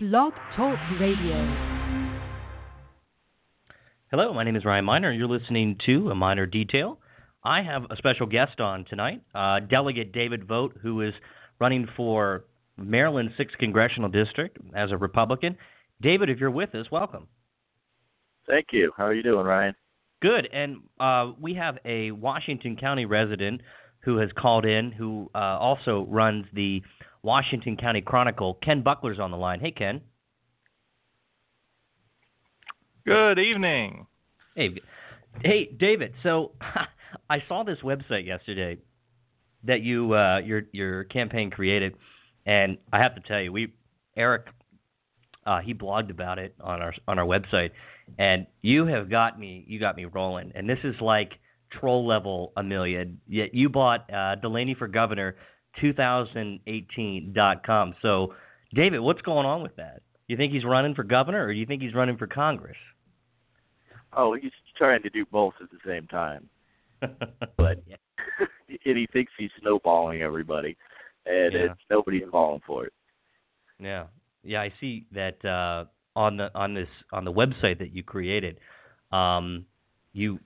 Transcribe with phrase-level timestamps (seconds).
[0.00, 1.34] Blog Talk Radio.
[4.12, 5.10] Hello, my name is Ryan Miner.
[5.10, 7.00] You're listening to A Miner Detail.
[7.42, 11.12] I have a special guest on tonight, uh, Delegate David Vogt, who is
[11.58, 12.44] running for
[12.76, 15.58] Maryland 6th Congressional District as a Republican.
[16.00, 17.26] David, if you're with us, welcome.
[18.46, 18.92] Thank you.
[18.96, 19.74] How are you doing, Ryan?
[20.22, 20.48] Good.
[20.52, 23.62] And uh, we have a Washington County resident
[24.00, 26.82] who has called in who uh, also runs the
[27.22, 28.54] Washington County Chronicle.
[28.62, 29.60] Ken Buckler's on the line.
[29.60, 30.00] Hey, Ken.
[33.06, 34.06] Good evening.
[34.54, 34.80] Hey,
[35.42, 36.12] hey, David.
[36.22, 36.52] So
[37.30, 38.78] I saw this website yesterday
[39.64, 41.94] that you uh, your your campaign created,
[42.46, 43.72] and I have to tell you, we
[44.16, 44.46] Eric
[45.46, 47.70] uh, he blogged about it on our on our website,
[48.18, 51.32] and you have got me you got me rolling, and this is like
[51.70, 53.20] troll level a million.
[53.28, 55.36] Yet you bought uh, Delaney for Governor
[55.82, 57.94] 2018.com.
[58.02, 58.34] So,
[58.74, 60.02] David, what's going on with that?
[60.26, 62.76] You think he's running for governor, or do you think he's running for Congress?
[64.14, 66.48] Oh, he's trying to do both at the same time.
[67.00, 67.10] but
[68.68, 70.76] and he thinks he's snowballing everybody,
[71.26, 71.58] and Yeah.
[71.60, 72.92] it's nobody's falling for it.
[73.78, 74.04] Yeah,
[74.42, 75.84] yeah, I see that uh,
[76.16, 78.58] on the on this on the website that you created.
[79.12, 79.64] Um,
[80.18, 80.38] you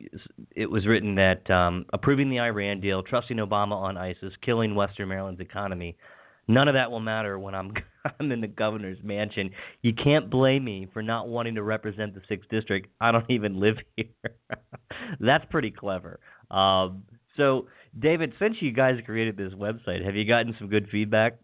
[0.55, 5.09] it was written that um, approving the Iran deal, trusting Obama on ISIS, killing Western
[5.09, 5.97] Maryland's economy.
[6.49, 7.73] None of that will matter when I'm
[8.21, 9.51] I'm in the governor's mansion.
[9.83, 12.89] You can't blame me for not wanting to represent the sixth district.
[13.01, 14.07] I don't even live here.
[15.21, 16.21] That's pretty clever.
[16.51, 17.05] Um,
[17.37, 17.67] so,
[17.99, 21.39] David, since you guys created this website, have you gotten some good feedback?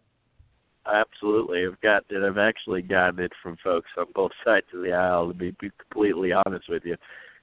[0.85, 2.23] Absolutely, I've got it.
[2.23, 5.27] I've actually gotten it from folks on both sides of the aisle.
[5.29, 6.95] To be, be completely honest with you,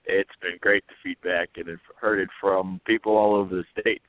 [0.07, 4.03] it's been great the feedback, and I've heard it from people all over the state.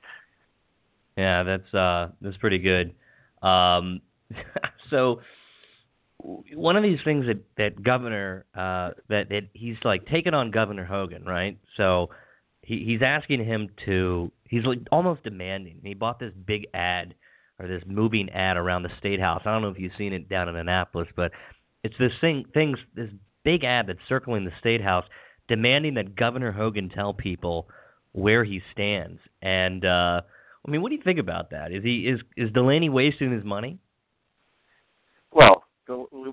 [1.17, 2.93] Yeah, that's uh that's pretty good.
[3.41, 4.01] Um
[4.89, 5.21] so
[6.19, 10.85] one of these things that that governor uh that that he's like taken on Governor
[10.85, 11.57] Hogan, right?
[11.75, 12.09] So
[12.61, 15.79] he he's asking him to he's like almost demanding.
[15.83, 17.15] He bought this big ad
[17.59, 19.41] or this moving ad around the state house.
[19.45, 21.31] I don't know if you've seen it down in Annapolis, but
[21.83, 23.09] it's this thing things this
[23.43, 25.05] big ad that's circling the state house
[25.47, 27.67] demanding that Governor Hogan tell people
[28.13, 29.19] where he stands.
[29.41, 30.21] And uh
[30.65, 31.71] I mean, what do you think about that?
[31.71, 33.79] Is he is is Delaney wasting his money?
[35.31, 35.63] Well,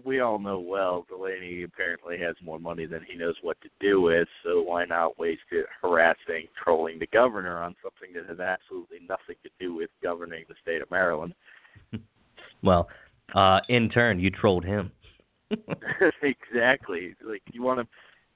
[0.05, 4.01] we all know well Delaney apparently has more money than he knows what to do
[4.01, 8.99] with, so why not waste it harassing, trolling the governor on something that has absolutely
[9.09, 11.35] nothing to do with governing the state of Maryland?
[12.63, 12.89] Well,
[13.35, 14.91] uh, in turn, you trolled him.
[16.23, 17.15] exactly.
[17.23, 17.87] Like you want to,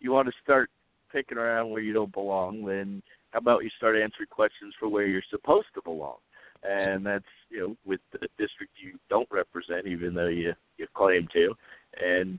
[0.00, 0.70] you want to start
[1.12, 2.64] picking around where you don't belong.
[2.64, 6.16] Then how about you start answering questions for where you're supposed to belong?
[6.62, 11.28] And that's you know with the district you don't represent, even though you you claim
[11.32, 11.54] to,
[12.02, 12.38] and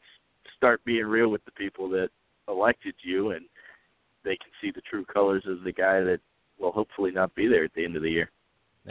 [0.57, 2.09] start being real with the people that
[2.49, 3.45] elected you, and
[4.25, 6.19] they can see the true colors of the guy that
[6.59, 8.29] will hopefully not be there at the end of the year.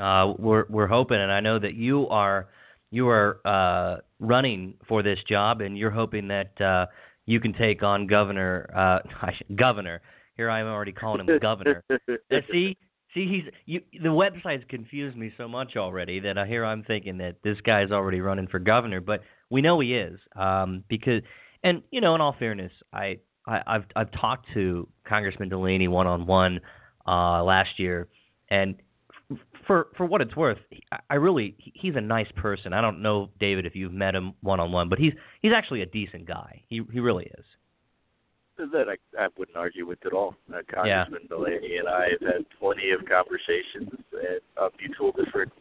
[0.01, 2.49] Uh, we're we're hoping, and I know that you are
[2.91, 6.87] you are uh, running for this job, and you're hoping that uh,
[7.29, 10.01] you can take on Governor uh, Governor.
[10.35, 11.85] Here I am already calling him Governor.
[11.91, 11.97] Uh,
[12.51, 12.75] see,
[13.13, 13.83] see, he's you.
[14.03, 17.91] The website's confused me so much already that I here I'm thinking that this guy's
[17.91, 21.21] already running for governor, but we know he is um, because,
[21.63, 26.07] and you know, in all fairness, I, I I've I've talked to Congressman Delaney one
[26.07, 26.61] on one
[27.07, 28.09] last year,
[28.49, 28.75] and
[29.69, 30.59] for for what it's worth,
[30.91, 32.73] I- I really he's a nice person.
[32.73, 35.13] I don't know David if you've met him one on one, but he's
[35.43, 36.63] he's actually a decent guy.
[36.69, 37.45] He he really is.
[38.57, 40.35] that I, I wouldn't argue with at all.
[40.53, 45.53] Uh, Congressman Delaney and I have had plenty of conversations at a mutual different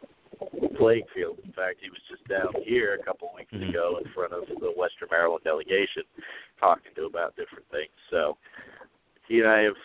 [0.78, 1.38] playing field.
[1.46, 3.70] In fact, he was just down here a couple of weeks Mhm.
[3.70, 6.04] ago in front of the Western Maryland delegation
[6.60, 7.92] talking to about different things.
[8.10, 8.38] So
[9.28, 9.78] he and I have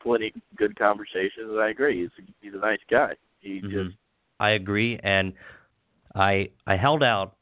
[0.00, 2.02] plenty good conversations, and I agree.
[2.02, 3.16] He's he's a nice guy.
[3.42, 3.70] He Mhm.
[3.70, 3.96] just
[4.40, 5.34] I agree, and
[6.14, 7.36] I I held out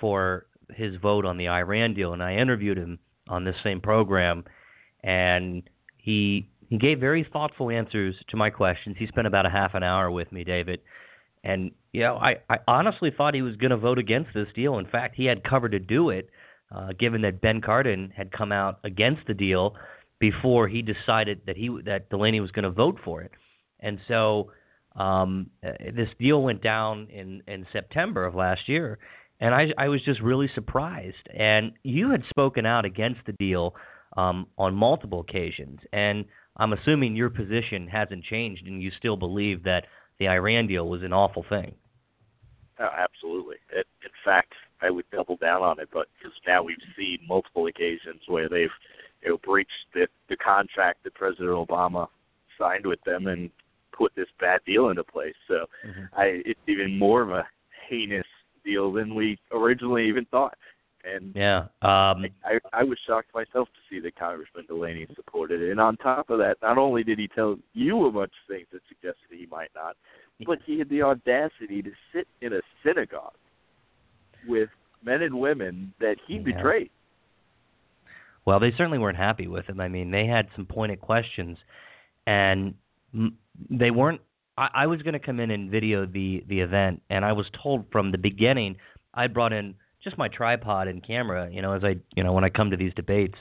[0.00, 2.98] for his vote on the Iran deal, and I interviewed him
[3.28, 4.44] on this same program,
[5.02, 8.96] and he he gave very thoughtful answers to my questions.
[8.98, 10.80] He spent about a half an hour with me, David,
[11.44, 14.78] and you know I I honestly thought he was going to vote against this deal.
[14.78, 16.30] In fact, he had cover to do it,
[16.70, 19.74] uh, given that Ben Cardin had come out against the deal
[20.18, 23.32] before he decided that he that Delaney was going to vote for it,
[23.80, 24.50] and so
[24.98, 28.98] um, uh, this deal went down in in September of last year,
[29.40, 31.28] and I I was just really surprised.
[31.34, 33.74] And you had spoken out against the deal
[34.16, 36.24] um, on multiple occasions, and
[36.56, 39.86] I'm assuming your position hasn't changed, and you still believe that
[40.18, 41.74] the Iran deal was an awful thing.
[42.80, 43.56] Oh, absolutely.
[43.72, 44.52] It, in fact,
[44.82, 45.88] I would double down on it.
[45.92, 48.68] But because now we've seen multiple occasions where they've
[49.22, 52.08] you know breached the the contract that President Obama
[52.58, 53.50] signed with them and
[53.98, 55.34] put this bad deal into place.
[55.48, 56.04] So Mm-hmm.
[56.16, 57.44] I it's even more of a
[57.88, 58.26] heinous
[58.64, 60.56] deal than we originally even thought.
[61.04, 61.60] And Yeah.
[61.82, 65.70] Um, I, I was shocked myself to see that Congressman Delaney supported it.
[65.70, 68.66] And on top of that, not only did he tell you a bunch of things
[68.72, 69.96] that suggested he might not,
[70.46, 73.32] but he had the audacity to sit in a synagogue
[74.46, 74.68] with
[75.04, 76.42] men and women that he Yeah.
[76.44, 76.90] betrayed.
[78.44, 79.80] Well, they certainly weren't happy with him.
[79.80, 81.58] I mean, they had some pointed questions,
[82.26, 82.74] and
[83.70, 84.20] they weren't.
[84.56, 87.46] I, I was going to come in and video the the event, and I was
[87.62, 88.76] told from the beginning
[89.14, 91.48] I brought in just my tripod and camera.
[91.50, 93.36] You know, as I you know when I come to these debates,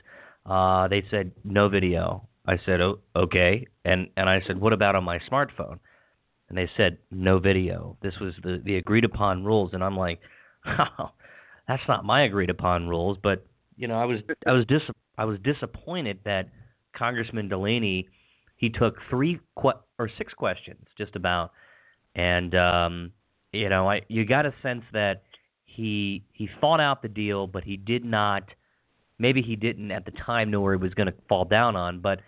[0.45, 2.27] uh, they said no video.
[2.45, 5.79] I said oh, okay, and and I said what about on my smartphone?
[6.49, 7.97] And they said no video.
[8.01, 10.19] This was the the agreed upon rules, and I'm like,
[10.65, 11.11] oh,
[11.67, 14.81] that's not my agreed upon rules, but you know, I was I was dis
[15.17, 16.49] I was disappointed that
[16.95, 18.07] Congressman Delaney
[18.57, 21.51] he took three que- or six questions just about,
[22.15, 23.11] and um,
[23.53, 25.23] you know, I you got a sense that
[25.65, 28.43] he he thought out the deal, but he did not.
[29.19, 32.01] Maybe he didn't at the time know where he was going to fall down on,
[32.01, 32.19] but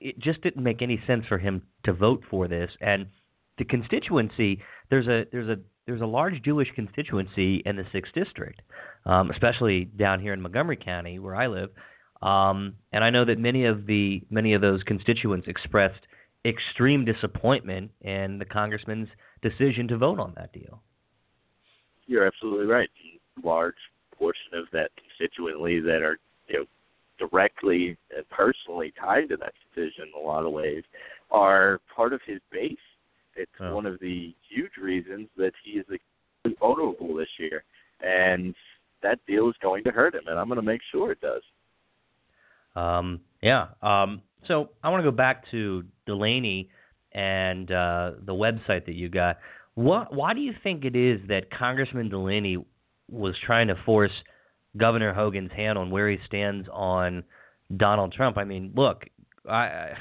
[0.00, 2.70] it just didn't make any sense for him to vote for this.
[2.80, 3.06] And
[3.58, 5.56] the constituency there's a there's a
[5.86, 8.62] there's a large Jewish constituency in the sixth district,
[9.06, 11.70] um, especially down here in Montgomery County where I live.
[12.22, 16.00] Um, and I know that many of the many of those constituents expressed
[16.44, 19.08] extreme disappointment in the congressman's
[19.42, 20.82] decision to vote on that deal.
[22.06, 22.90] You're absolutely right.
[23.42, 23.74] Large
[24.18, 26.18] portion of that constituently that are
[26.48, 26.64] you know
[27.18, 30.82] directly and personally tied to that decision in a lot of ways
[31.30, 32.76] are part of his base.
[33.36, 33.74] It's Oh.
[33.74, 35.86] one of the huge reasons that he is
[36.58, 37.64] vulnerable this year,
[38.00, 38.54] and
[39.02, 41.42] that deal is going to hurt him, and I'm going to make sure it does.
[42.76, 43.68] Um, yeah.
[43.82, 46.70] Um, so I want to go back to Delaney
[47.12, 49.38] and uh, the website that you got.
[49.74, 50.14] What?
[50.14, 52.58] Why do you think it is that Congressman Delaney
[53.10, 54.12] was trying to force
[54.76, 57.24] Governor Hogan's hand on where he stands on
[57.76, 58.36] Donald Trump?
[58.38, 59.06] I mean, look,
[59.48, 59.96] I, I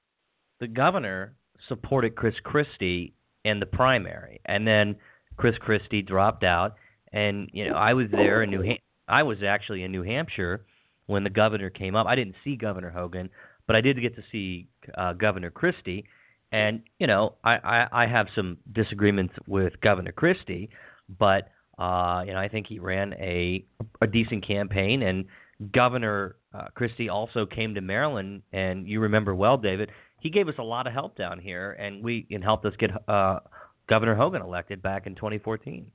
[0.60, 1.34] the governor
[1.68, 3.14] supported Chris Christie
[3.44, 4.96] in the primary, and then
[5.36, 6.76] Chris Christie dropped out.
[7.12, 8.62] And you know, I was there in New.
[8.62, 8.78] Ham-
[9.08, 10.66] I was actually in New Hampshire
[11.08, 12.06] when the governor came up.
[12.06, 13.28] I didn't see Governor Hogan,
[13.66, 16.04] but I did get to see uh, Governor Christie.
[16.52, 20.70] And you know, I, I, I have some disagreements with Governor Christie,
[21.18, 23.64] but uh, you know, I think he ran a
[24.00, 25.02] a decent campaign.
[25.02, 25.24] And
[25.72, 29.90] Governor uh, Christie also came to Maryland, and you remember well, David.
[30.20, 32.90] He gave us a lot of help down here, and we and helped us get
[33.08, 33.40] uh,
[33.88, 35.86] Governor Hogan elected back in 2014.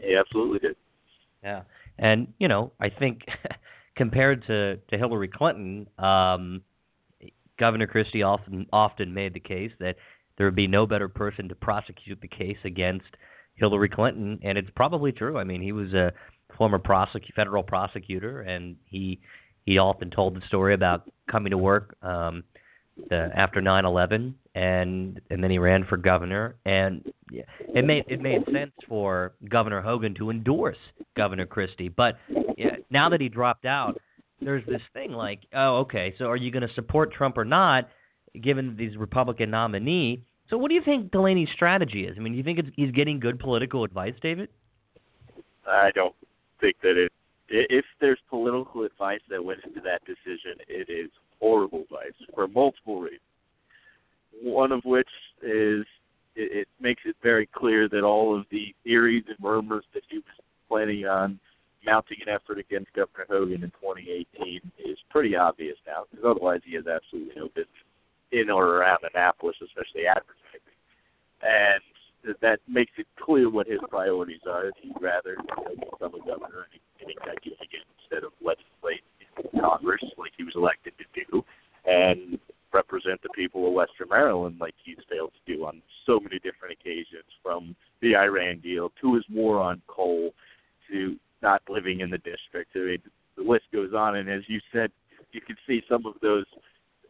[0.00, 0.76] He absolutely did.
[1.42, 1.62] Yeah,
[1.98, 3.22] and you know, I think
[3.96, 6.62] compared to to Hillary Clinton, um,
[7.58, 9.96] Governor Christie often often made the case that
[10.36, 13.06] there would be no better person to prosecute the case against
[13.54, 15.38] Hillary Clinton, and it's probably true.
[15.38, 16.12] I mean, he was a
[16.56, 16.80] former
[17.34, 19.20] federal prosecutor, and he
[19.64, 22.44] he often told the story about coming to work um,
[23.08, 28.44] the, after 9/11, and and then he ran for governor, and it made it made
[28.52, 30.78] sense for Governor Hogan to endorse
[31.16, 31.88] Governor Christie.
[31.88, 32.16] But
[32.56, 34.00] yeah, now that he dropped out,
[34.40, 37.88] there's this thing like, oh, okay, so are you going to support Trump or not,
[38.42, 40.22] given he's Republican nominee?
[40.48, 42.16] So what do you think Delaney's strategy is?
[42.16, 44.48] I mean, do you think he's getting good political advice, David?
[45.66, 46.14] I don't
[46.60, 47.12] think that it.
[47.48, 53.00] If there's political advice that went into that decision, it is horrible advice for multiple
[53.00, 53.20] reasons.
[54.42, 55.08] One of which
[55.42, 55.84] is
[56.34, 60.18] it, it makes it very clear that all of the theories and rumors that he
[60.18, 60.24] was
[60.68, 61.38] planning on
[61.84, 66.74] mounting an effort against Governor Hogan in 2018 is pretty obvious now, because otherwise he
[66.74, 67.86] has absolutely no business
[68.32, 70.74] in or around Annapolis, especially advertising.
[71.42, 74.72] And that makes it clear what his priorities are.
[74.82, 76.66] He'd rather you know, become a governor
[77.00, 79.06] and an executive again instead of legislate
[79.60, 81.44] Congress like he was elected to do,
[81.84, 82.38] and
[82.72, 86.76] represent the people of Western Maryland like he's failed to do on so many different
[86.78, 90.34] occasions, from the Iran deal to his war on coal
[90.90, 92.72] to not living in the district.
[92.74, 93.02] I mean,
[93.36, 94.90] the list goes on, and as you said,
[95.32, 96.44] you can see some of those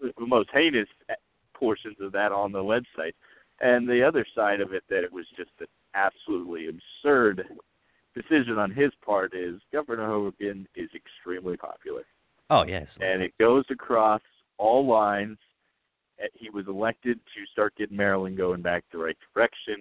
[0.00, 0.88] the most heinous
[1.54, 3.14] portions of that on the website.
[3.61, 7.45] And the other side of it that it was just an absolutely absurd
[8.14, 12.02] decision on his part is Governor Hogan is extremely popular.
[12.50, 12.87] Oh yes.
[13.00, 14.23] And it goes across
[14.59, 15.38] all lines.
[16.23, 19.76] Uh, He was elected to start getting Maryland going back the right direction.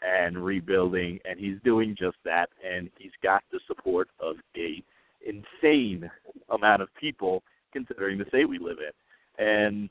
[0.00, 2.48] and rebuilding, and he's doing just that.
[2.64, 4.80] And he's got the support of a
[5.26, 6.08] insane
[6.50, 9.44] amount of people, considering the state we live in.
[9.44, 9.90] And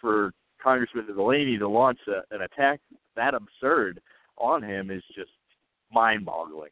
[0.00, 2.78] for Congressman Delaney to launch a, an attack
[3.16, 4.00] that absurd
[4.38, 5.32] on him is just
[5.92, 6.70] mind-boggling.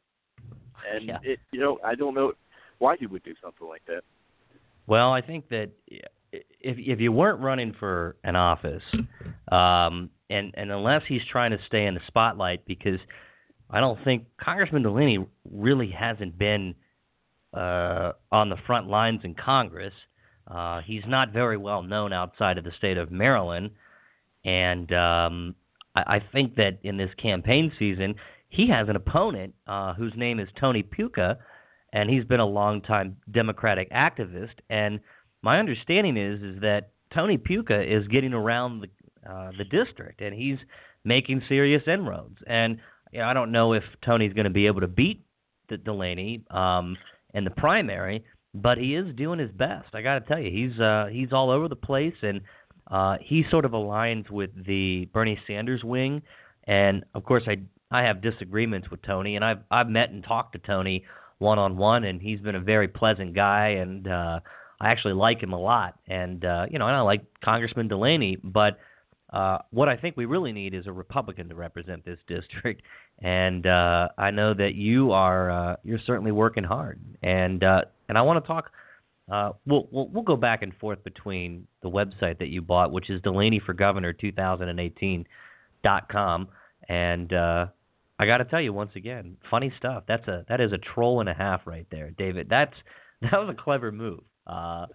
[0.88, 1.18] And Yeah.
[1.24, 2.34] it, you know, I don't know
[2.78, 4.02] why he would do something like that.
[4.90, 5.70] Well, I think that
[6.32, 8.82] if if you weren't running for an office,
[9.52, 12.98] um, and and unless he's trying to stay in the spotlight, because
[13.70, 16.74] I don't think Congressman Delaney really hasn't been
[17.54, 19.94] uh, on the front lines in Congress.
[20.50, 23.70] Uh, he's not very well known outside of the state of Maryland,
[24.44, 25.54] and um,
[25.94, 28.16] I, I think that in this campaign season,
[28.48, 31.36] he has an opponent uh, whose name is Tony Puca,
[31.92, 34.54] and he's been a longtime Democratic activist.
[34.68, 35.00] And
[35.42, 40.34] my understanding is is that Tony Puca is getting around the uh, the district, and
[40.34, 40.58] he's
[41.04, 42.38] making serious inroads.
[42.46, 42.78] And
[43.12, 45.24] you know, I don't know if Tony's going to be able to beat
[45.84, 46.96] Delaney um,
[47.34, 49.88] in the primary, but he is doing his best.
[49.94, 52.40] I got to tell you, he's uh, he's all over the place, and
[52.90, 56.22] uh, he sort of aligns with the Bernie Sanders wing.
[56.64, 57.58] And of course, I
[57.90, 61.04] I have disagreements with Tony, and I've I've met and talked to Tony
[61.40, 64.40] one on one, and he's been a very pleasant guy, and uh,
[64.80, 65.98] I actually like him a lot.
[66.06, 68.78] And uh, you know, and I like Congressman Delaney, but
[69.32, 72.82] uh, what I think we really need is a Republican to represent this district,
[73.22, 78.16] and uh, I know that you are uh, you're certainly working hard, and uh, and
[78.16, 78.70] I want to talk.
[79.32, 83.08] Uh, we'll, we'll we'll go back and forth between the website that you bought, which
[83.08, 85.26] is Delaney for Governor 2018
[85.82, 86.48] dot com,
[86.88, 87.66] and uh,
[88.20, 90.04] I got to tell you once again, funny stuff.
[90.06, 92.48] That's a that is a troll and a half right there, David.
[92.50, 92.74] That's
[93.22, 94.86] that was a clever move, uh,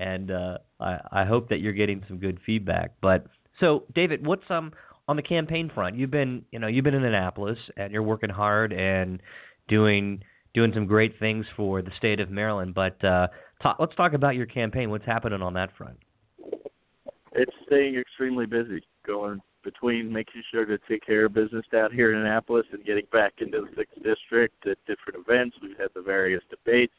[0.00, 2.90] and uh, I I hope that you're getting some good feedback.
[3.00, 3.24] But
[3.60, 4.72] so, David, what's um
[5.06, 5.96] on the campaign front?
[5.96, 9.22] You've been you know you've been in Annapolis and you're working hard and
[9.68, 10.20] doing
[10.52, 12.74] doing some great things for the state of Maryland.
[12.74, 13.28] But uh,
[13.78, 14.90] let's talk about your campaign.
[14.90, 15.98] What's happening on that front?
[17.34, 22.12] It's staying extremely busy, going between making sure to take care of business down here
[22.12, 25.56] in Annapolis and getting back into the sixth district at different events.
[25.62, 26.94] We've had the various debates.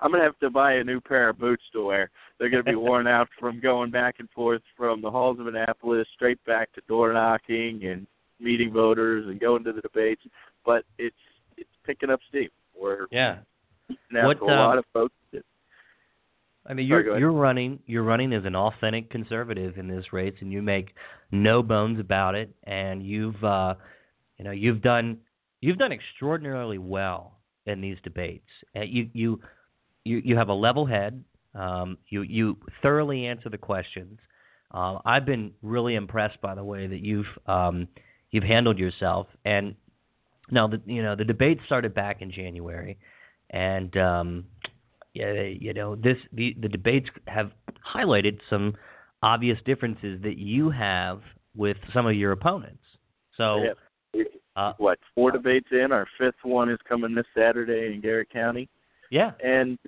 [0.00, 2.10] I'm gonna have to buy a new pair of boots to wear.
[2.38, 6.06] They're gonna be worn out from going back and forth from the halls of Annapolis
[6.14, 8.06] straight back to door knocking and
[8.38, 10.22] meeting voters and going to the debates.
[10.64, 11.16] But it's
[11.56, 12.48] it's picking up steam.
[12.78, 13.38] We're Yeah.
[14.10, 15.14] now What, a lot um, of folks.
[15.32, 15.44] That,
[16.66, 20.52] I mean, you're you're running you're running as an authentic conservative in this race, and
[20.52, 20.94] you make
[21.30, 22.54] no bones about it.
[22.64, 23.74] And you've uh,
[24.36, 25.18] you know you've done
[25.60, 28.48] you've done extraordinarily well in these debates.
[28.76, 29.40] Uh, you you
[30.04, 31.24] you you have a level head.
[31.54, 34.18] Um, you you thoroughly answer the questions.
[34.72, 37.88] Uh, I've been really impressed by the way that you've um,
[38.30, 39.26] you've handled yourself.
[39.44, 39.74] And
[40.50, 42.98] now the you know the debate started back in January,
[43.50, 44.44] and um,
[45.14, 47.50] yeah, you know this the the debates have
[47.94, 48.74] highlighted some
[49.22, 51.20] obvious differences that you have
[51.56, 52.82] with some of your opponents.
[53.36, 53.64] So
[54.14, 54.22] yeah.
[54.56, 55.92] uh, what four debates in?
[55.92, 58.68] Our fifth one is coming this Saturday in Garrett County.
[59.10, 59.78] yeah, And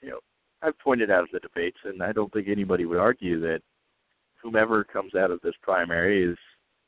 [0.00, 0.20] you know,
[0.62, 3.60] I've pointed out the debates, and I don't think anybody would argue that
[4.42, 6.38] whomever comes out of this primary is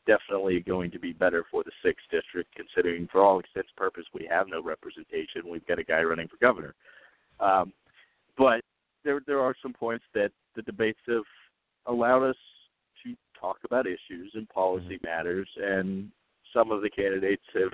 [0.07, 4.09] definitely going to be better for the sixth district, considering for all intents and purposes
[4.15, 5.49] we have no representation.
[5.49, 6.75] We've got a guy running for governor.
[7.43, 7.73] Um,
[8.39, 8.61] but
[9.05, 11.25] there there are some points that the debates have
[11.87, 12.37] allowed us
[13.05, 16.11] to talk about issues and policy matters, and
[16.55, 17.73] some of the candidates have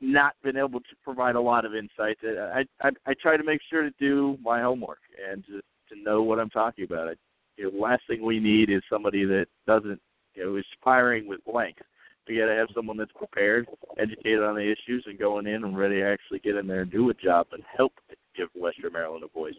[0.00, 2.16] not been able to provide a lot of insight.
[2.24, 5.60] I I, I try to make sure to do my homework and to,
[5.94, 7.08] to know what I'm talking about.
[7.08, 7.14] I,
[7.56, 10.00] you know, last thing we need is somebody that doesn't,
[10.34, 11.82] you know, is firing with blanks.
[12.26, 13.66] We got to have someone that's prepared,
[13.98, 16.90] educated on the issues, and going in and ready to actually get in there and
[16.90, 17.92] do a job and help
[18.36, 19.54] give Western Maryland a voice.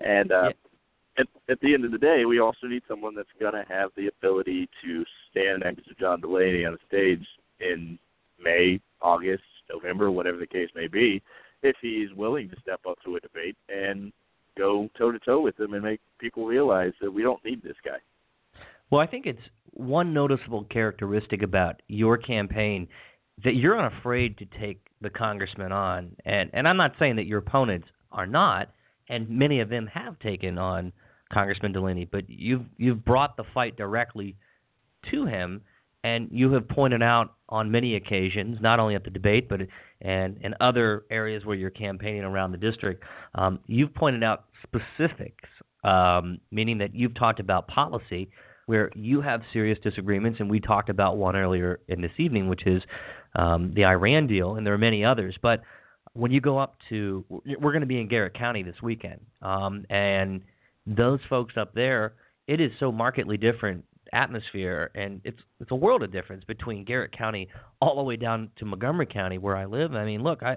[0.00, 0.50] And uh,
[1.18, 3.90] at, at the end of the day, we also need someone that's going to have
[3.96, 7.24] the ability to stand next to John Delaney on a stage
[7.60, 7.98] in
[8.42, 11.22] May, August, November, whatever the case may be,
[11.62, 14.12] if he's willing to step up to a debate and
[14.56, 17.76] go toe to toe with him and make people realize that we don't need this
[17.84, 17.98] guy.
[18.90, 19.40] Well, I think it's
[19.72, 22.88] one noticeable characteristic about your campaign
[23.44, 27.38] that you're unafraid to take the congressman on, and and I'm not saying that your
[27.38, 27.86] opponents
[28.16, 28.70] are not,
[29.08, 30.92] and many of them have taken on
[31.32, 34.36] Congressman Delaney, but you've you've brought the fight directly
[35.10, 35.60] to him,
[36.02, 39.60] and you have pointed out on many occasions, not only at the debate, but
[40.00, 43.04] and in other areas where you're campaigning around the district,
[43.34, 45.48] um, you've pointed out specifics,
[45.84, 48.28] um, meaning that you've talked about policy
[48.66, 52.66] where you have serious disagreements, and we talked about one earlier in this evening, which
[52.66, 52.82] is
[53.36, 55.36] um, the Iran deal, and there are many others.
[55.40, 55.62] But
[56.16, 59.84] when you go up to, we're going to be in Garrett County this weekend, um,
[59.90, 60.40] and
[60.86, 62.14] those folks up there,
[62.46, 67.16] it is so markedly different atmosphere, and it's it's a world of difference between Garrett
[67.16, 67.48] County
[67.80, 69.94] all the way down to Montgomery County where I live.
[69.94, 70.56] I mean, look, I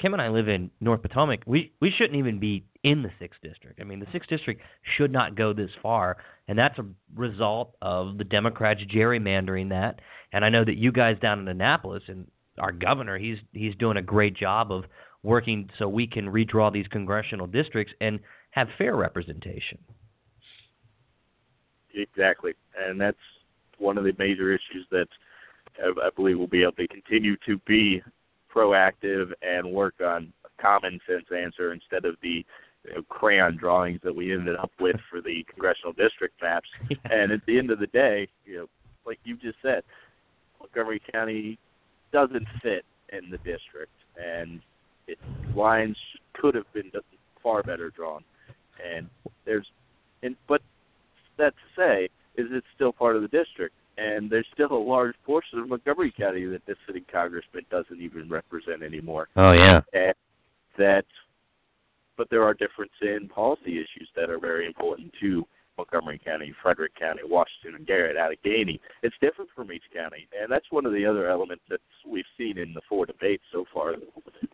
[0.00, 1.40] Kim and I live in North Potomac.
[1.46, 3.80] We we shouldn't even be in the sixth district.
[3.80, 4.62] I mean, the sixth district
[4.96, 6.16] should not go this far,
[6.48, 10.00] and that's a result of the Democrats gerrymandering that.
[10.32, 12.26] And I know that you guys down in Annapolis and
[12.58, 14.84] our governor, he's he's doing a great job of
[15.22, 18.20] working so we can redraw these congressional districts and
[18.50, 19.78] have fair representation.
[21.94, 23.16] Exactly, and that's
[23.78, 25.08] one of the major issues that
[25.82, 28.02] uh, I believe we'll be able to continue to be
[28.54, 32.44] proactive and work on a common sense answer instead of the
[32.84, 36.68] you know, crayon drawings that we ended up with for the congressional district maps.
[37.10, 38.66] And at the end of the day, you know,
[39.06, 39.82] like you just said,
[40.60, 41.58] Montgomery County
[42.14, 44.60] doesn't fit in the district, and
[45.06, 45.18] it,
[45.54, 45.96] lines
[46.32, 46.90] could have been
[47.42, 48.24] far better drawn.
[48.82, 49.08] And
[49.44, 49.66] there's,
[50.22, 50.62] and but
[51.36, 52.04] that to say
[52.36, 56.12] is it's still part of the district and there's still a large portion of Montgomery
[56.16, 59.28] County that this sitting congressman doesn't even represent anymore.
[59.36, 59.82] Oh yeah.
[59.92, 60.14] And
[60.78, 61.04] that,
[62.16, 66.94] but there are differences in policy issues that are very important to Montgomery County, Frederick
[66.98, 68.78] County, Washington, and Garrett, Allegany.
[69.02, 72.58] It's different from each county, and that's one of the other elements that we've seen
[72.58, 73.94] in the four debates so far,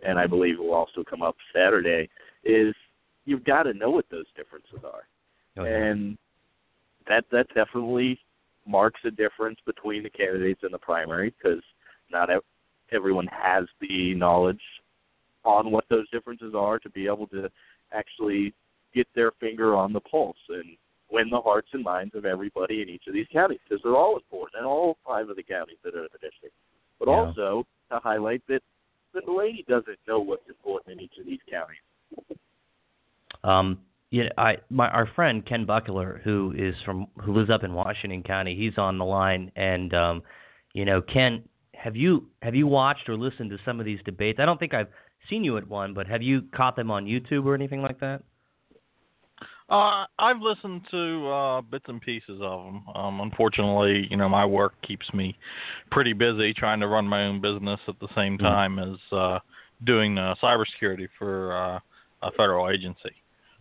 [0.04, 2.08] and I believe will also come up Saturday.
[2.44, 2.74] Is
[3.24, 5.02] you've got to know what those differences are,
[5.58, 5.76] oh, yeah.
[5.76, 6.18] and
[7.08, 8.18] that that definitely
[8.66, 11.62] marks a difference between the candidates in the primary because
[12.10, 12.28] not
[12.92, 14.60] everyone has the knowledge
[15.44, 17.50] on what those differences are to be able to
[17.92, 18.52] actually
[18.94, 20.76] get their finger on the pulse and
[21.10, 24.16] win the hearts and minds of everybody in each of these counties because they're all
[24.16, 26.54] important in all five of the counties that are in the district.
[26.98, 27.14] But yeah.
[27.14, 28.60] also to highlight that
[29.12, 32.38] Delaney doesn't know what's important in each of these counties.
[33.42, 33.78] Um,
[34.10, 38.22] yeah, I my our friend Ken Buckler, who is from who lives up in Washington
[38.22, 40.22] County, he's on the line, and um,
[40.72, 41.42] you know, Ken,
[41.74, 44.40] have you have you watched or listened to some of these debates?
[44.40, 44.88] I don't think I've
[45.28, 48.22] seen you at one, but have you caught them on YouTube or anything like that?
[49.70, 52.84] Uh, I've listened to uh, bits and pieces of them.
[52.94, 55.36] Um, unfortunately, you know, my work keeps me
[55.92, 58.46] pretty busy trying to run my own business at the same Mm-hmm.
[58.46, 59.38] time as uh,
[59.84, 61.78] doing uh, cybersecurity for uh,
[62.22, 63.12] a federal agency.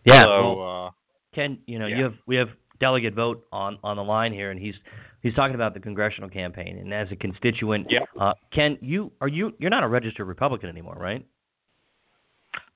[0.06, 0.24] Yeah.
[0.24, 0.92] So, well, uh,
[1.36, 1.98] Ken, you know, yeah.
[1.98, 4.76] you have we have delegate Vogt on on the line here, and he's
[5.22, 8.00] he's talking about the congressional campaign, and as a constituent, Yeah.
[8.20, 11.26] uh, Ken, you are you you're not a registered Republican anymore, right?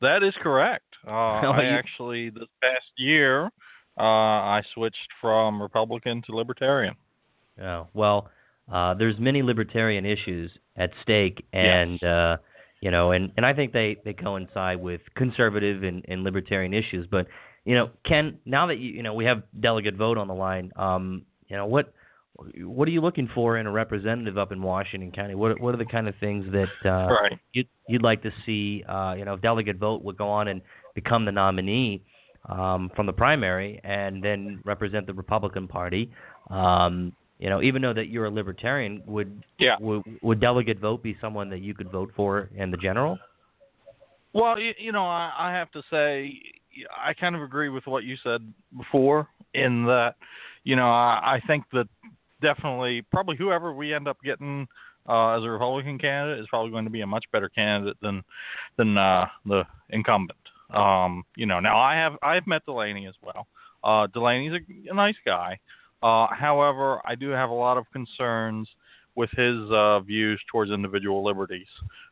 [0.04, 0.86] That is correct.
[1.08, 3.46] Uh, I actually this past year
[3.98, 6.96] uh, I switched from Republican to Libertarian.
[7.62, 8.30] Oh, well,
[8.72, 12.38] uh, there's many libertarian issues at stake, and uh,
[12.82, 17.08] you know, and, and I think they, they coincide with conservative and, and libertarian issues.
[17.10, 17.28] But
[17.64, 20.72] you know, Ken, now that you you know we have delegate Vogt on the line,
[20.76, 21.94] um, you know what
[22.36, 25.36] what are you looking for in a representative up in Washington County?
[25.36, 27.40] What what are the kind of things that uh, right.
[27.54, 28.84] you'd you'd like to see?
[28.88, 30.62] Uh, you know, if delegate Vogt would go on and
[30.96, 32.04] become the nominee
[32.50, 36.12] um, from the primary, and then represent the Republican Party.
[36.50, 39.76] Um, you know, even though that you're a libertarian, would Yeah.
[39.80, 43.20] would, would delegate Vogt be someone that you could vote for in the general?
[44.34, 46.40] Well, you, you know, I, I have to say,
[46.98, 48.42] I kind of agree with what you said
[48.78, 50.16] before, in that,
[50.64, 51.88] you know, I, I think that
[52.44, 54.68] definitely, probably whoever we end up getting
[55.10, 58.24] uh, as a Republican candidate is probably going to be a much better candidate than
[58.78, 60.38] than uh, the incumbent.
[60.70, 63.48] Um, you know, now I have I have met Delaney as well.
[63.84, 65.58] Uh, Delaney's a, a nice guy.
[66.04, 68.68] Uh, however, I do have a lot of concerns
[69.16, 71.68] with his uh, views towards individual liberties,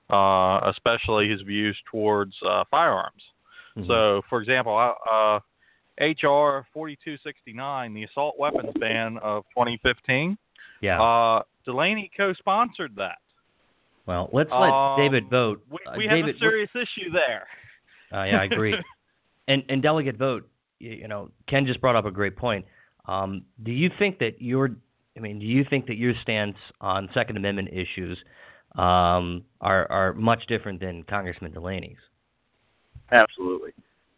[0.10, 3.24] uh, especially his views towards uh, firearms.
[3.78, 3.88] Mhm.
[3.88, 5.40] So, for example, uh,
[6.02, 10.36] HR 4269, the assault weapons ban of 2015,
[10.82, 11.02] yeah.
[11.02, 13.20] uh, Delaney co-sponsored that.
[14.08, 15.62] well, let's let um, David Vogt.
[15.70, 17.48] We, Uh, have David, a serious issue there.
[18.12, 18.76] Uh, yeah, I agree.
[19.48, 20.48] and and delegate Vogt.
[20.80, 22.66] You, you know, Ken just brought up a great point.
[23.06, 24.72] Um, do you think that your,
[25.16, 28.18] I mean, do you think that your stance on Second Amendment issues
[28.76, 32.00] um, are are much different than Congressman Delaney's?
[33.12, 33.72] Absolutely.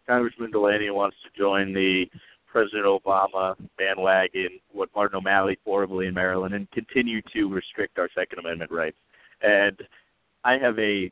[0.07, 2.05] Congressman Delaney wants to join the
[2.47, 8.39] President Obama bandwagon, what Martin O'Malley horribly in Maryland, and continue to restrict our Second
[8.39, 8.97] Amendment rights.
[9.41, 9.81] And
[10.43, 11.11] I have a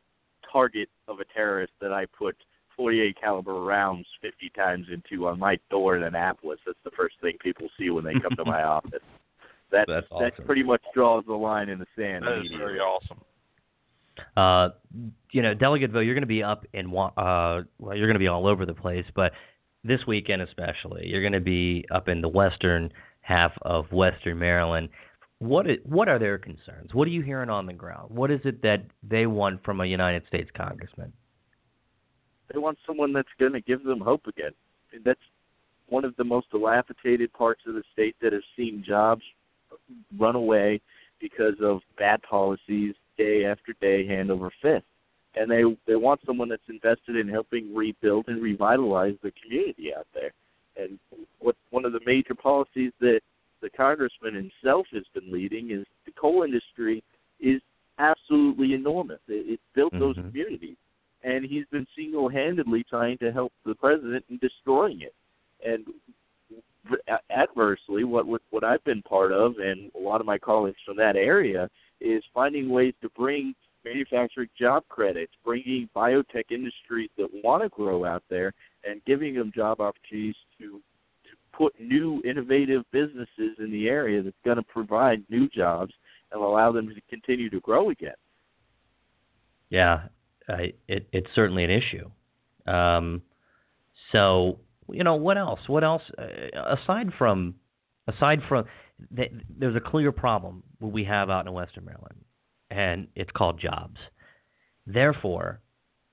[0.52, 2.36] target of a terrorist that I put
[2.78, 6.60] 48 caliber rounds 50 times into on my door in Annapolis.
[6.66, 9.02] That's the first thing people see when they come to my office.
[9.72, 12.26] That That's that pretty much draws the line in the sand.
[12.26, 13.20] That is very awesome.
[14.36, 14.70] Uh,
[15.32, 18.20] you know, Delegate Vogt, you're going to be up in uh, well, you're going to
[18.20, 19.32] be all over the place, but
[19.84, 24.90] this weekend especially, you're going to be up in the western half of Western Maryland.
[25.40, 26.94] What is, what are their concerns?
[26.94, 28.16] What are you hearing on the ground?
[28.16, 31.14] What is it that they want from a United States congressman?
[32.54, 34.52] They want someone that's going to give them hope again.
[35.04, 35.20] That's
[35.88, 39.24] one of the most dilapidated parts of the state that has seen jobs
[40.18, 40.82] run away
[41.20, 44.86] because of bad policies day after day, hand over fist.
[45.40, 50.08] And they they want someone that's invested in helping rebuild and revitalize the community out
[50.14, 50.34] there.
[50.82, 51.00] And
[51.40, 53.22] what one of the major policies that
[53.62, 57.04] the congressman himself has been leading is the coal industry
[57.40, 57.62] is
[58.00, 59.20] absolutely enormous.
[59.28, 60.06] It, it built mm-hmm.
[60.06, 60.78] those communities,
[61.24, 65.14] and he's been single-handedly trying to help the president in destroying it.
[65.64, 65.86] And
[67.30, 70.98] adversely, what what, what I've been part of, and a lot of my colleagues from
[70.98, 71.70] that area,
[72.02, 73.54] is finding ways to bring
[73.86, 79.52] manufacturing job credits, bringing biotech industries that want to grow out there, and giving them
[79.56, 80.82] job opportunities to
[81.24, 85.94] to put new innovative businesses in the area that's going to provide new jobs
[86.32, 88.16] and allow them to continue to grow again.
[89.70, 90.04] Yeah,
[90.48, 92.10] I, it, it's certainly an issue.
[92.72, 93.22] Um,
[94.12, 94.60] so
[94.92, 95.60] you know what else?
[95.68, 97.56] What else uh, aside from
[98.08, 98.66] aside from
[99.10, 102.16] there's a clear problem we have out in Western Maryland,
[102.70, 103.98] and it's called jobs.
[104.86, 105.62] Therefore,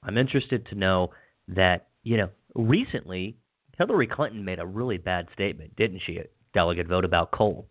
[0.02, 1.10] I'm interested to know
[1.48, 3.36] that you know recently
[3.78, 6.20] Hillary Clinton made a really bad statement, didn't she?
[6.52, 7.66] Delegate Vogt about coal.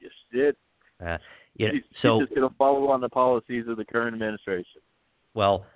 [0.00, 0.56] Yes, she did.
[1.04, 1.18] Uh,
[1.56, 4.14] you know, she's, so she's just going to follow on the policies of the current
[4.14, 4.80] administration.
[5.34, 5.66] Well,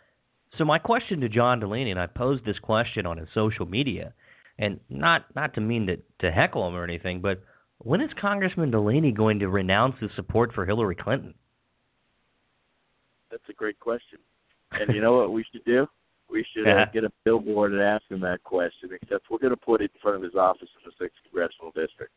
[0.58, 4.12] so my question to John Delaney, and I posed this question on his social media,
[4.58, 7.42] and not not to mean to to heckle him or anything, but
[7.82, 11.34] when is Congressman Delaney going to renounce his support for Hillary Clinton?
[13.30, 14.18] That's a great question.
[14.72, 15.88] And you know what we should do?
[16.30, 18.90] We should uh, get a billboard and ask him that question.
[19.02, 21.72] Except we're going to put it in front of his office in the sixth congressional
[21.74, 22.12] district.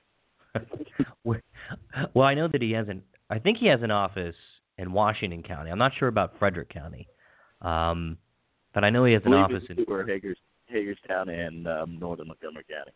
[2.13, 3.01] well, I know that he has an.
[3.31, 4.35] I think he has an office
[4.77, 5.71] in Washington County.
[5.71, 7.07] I'm not sure about Frederick County,
[7.63, 8.19] um,
[8.75, 9.83] but I know he has an office in.
[10.07, 12.91] Hager's, Hagerstown and um, northern Montgomery County.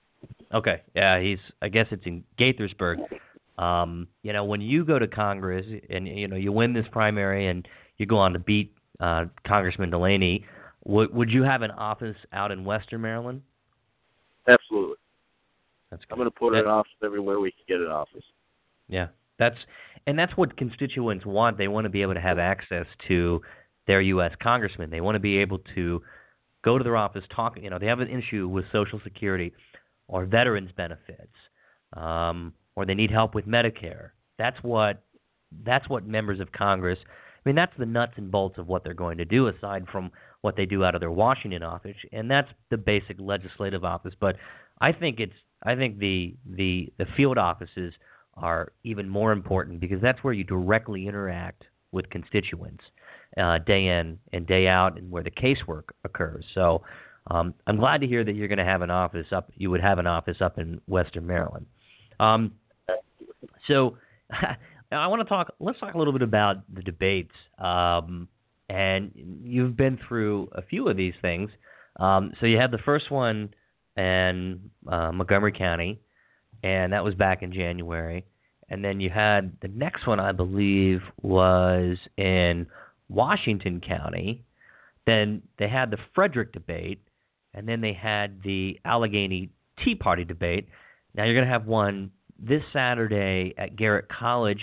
[0.54, 1.40] Okay, yeah, he's.
[1.62, 2.98] I guess it's in Gaithersburg.
[3.62, 7.48] Um, you know, when you go to Congress and you know you win this primary
[7.48, 10.46] and you go on to beat uh, Congressman Delaney,
[10.86, 13.42] would would you have an office out in Western Maryland?
[14.48, 14.96] Absolutely.
[15.92, 16.14] That's good.
[16.14, 18.24] I'm going to put that, an office everywhere we can get an office.
[18.88, 19.08] Yeah,
[19.40, 19.58] that's
[20.06, 21.58] and that's what constituents want.
[21.58, 23.42] They want to be able to have access to
[23.88, 24.32] their U.S.
[24.42, 24.90] congressman.
[24.90, 26.02] They want to be able to
[26.64, 27.58] go to their office, talk.
[27.62, 29.54] You know, they have an issue with Social Security
[30.08, 31.34] or veterans benefits,
[31.94, 34.10] um, or they need help with Medicare.
[34.38, 35.04] That's what
[35.64, 37.00] that's what members of Congress.
[37.06, 40.12] I mean, that's the nuts and bolts of what they're going to do, aside from
[40.42, 44.14] what they do out of their Washington office, and that's the basic legislative office.
[44.20, 44.36] But
[44.82, 47.94] I think it's I think the the the field offices
[48.36, 52.84] are even more important because that's where you directly interact with constituents
[53.38, 56.46] uh, day in and day out, and where the casework occurs.
[56.54, 56.84] So
[57.30, 59.52] um, I'm glad to hear that you're going to have an office up.
[59.56, 61.66] You would have an office up in Western Maryland.
[62.20, 62.54] Um,
[63.68, 63.98] so
[64.92, 65.54] I want to talk.
[65.60, 67.34] Let's talk a little bit about the debates.
[67.60, 68.28] Um,
[68.70, 69.12] and
[69.44, 71.50] you've been through a few of these things.
[72.00, 73.54] Um, so you had the first one
[73.96, 76.00] in uh, Montgomery County,
[76.64, 78.26] and that was back in January.
[78.70, 82.68] And then you had the next one, I believe, was in
[83.10, 84.44] Washington County.
[85.06, 87.02] Then they had the Frederick debate,
[87.58, 89.50] and then they had the Allegany
[89.84, 90.68] Tea Party debate.
[91.16, 94.62] Now you're going to have one this Saturday at Garrett College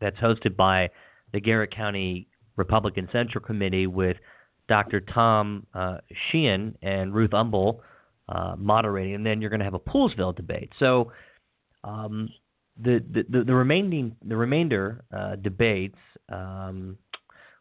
[0.00, 0.90] that's hosted by
[1.32, 4.16] the Garrett County Republican Central Committee with
[4.68, 5.00] Dr.
[5.00, 5.98] Tom uh,
[6.30, 7.80] Sheehan and Ruth Umble
[8.28, 10.70] uh, moderating, and then you're going to have a Poolesville debate.
[10.78, 11.10] So
[11.82, 12.28] um,
[12.80, 15.98] the, the the remaining the remainder uh, debates.
[16.28, 16.96] Um,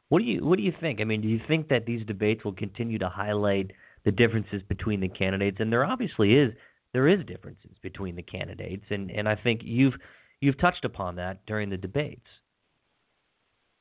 [0.09, 1.01] what do you what do you think?
[1.01, 3.71] I mean, do you think that these debates will continue to highlight
[4.05, 6.53] the differences between the candidates, and there obviously is
[6.93, 9.95] there is differences between the candidates, and and I think you've
[10.39, 12.27] you've touched upon that during the debates.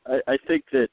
[0.07, 0.89] I, I think that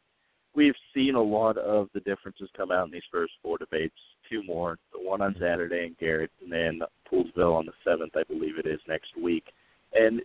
[0.54, 3.96] we've seen a lot of the differences come out in these first four debates.
[4.30, 8.24] Two more, the one on Saturday in Garrett, and then Poolesville on the seventh, I
[8.24, 9.46] believe it is next week.
[9.94, 10.22] And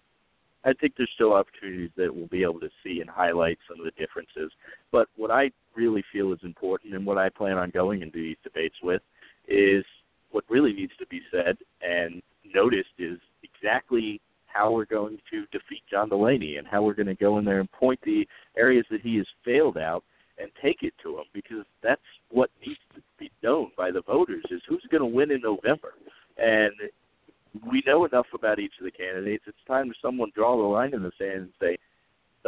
[0.64, 3.84] I think there's still opportunities that we'll be able to see and highlight some of
[3.84, 4.52] the differences.
[4.92, 8.36] But what I really feel is important and what I plan on going into these
[8.42, 9.02] debates with
[9.48, 9.84] is
[10.30, 12.22] what really needs to be said and
[12.54, 17.14] noticed is exactly how we're going to defeat John Delaney and how we're going to
[17.14, 20.02] go in there and point the areas that he has failed out
[20.38, 24.44] and take it to them because that's what needs to be known by the voters
[24.50, 25.94] is who's going to win in November.
[26.38, 26.72] And
[27.70, 29.44] we know enough about each of the candidates.
[29.46, 31.78] It's time for someone draw the line in the sand and say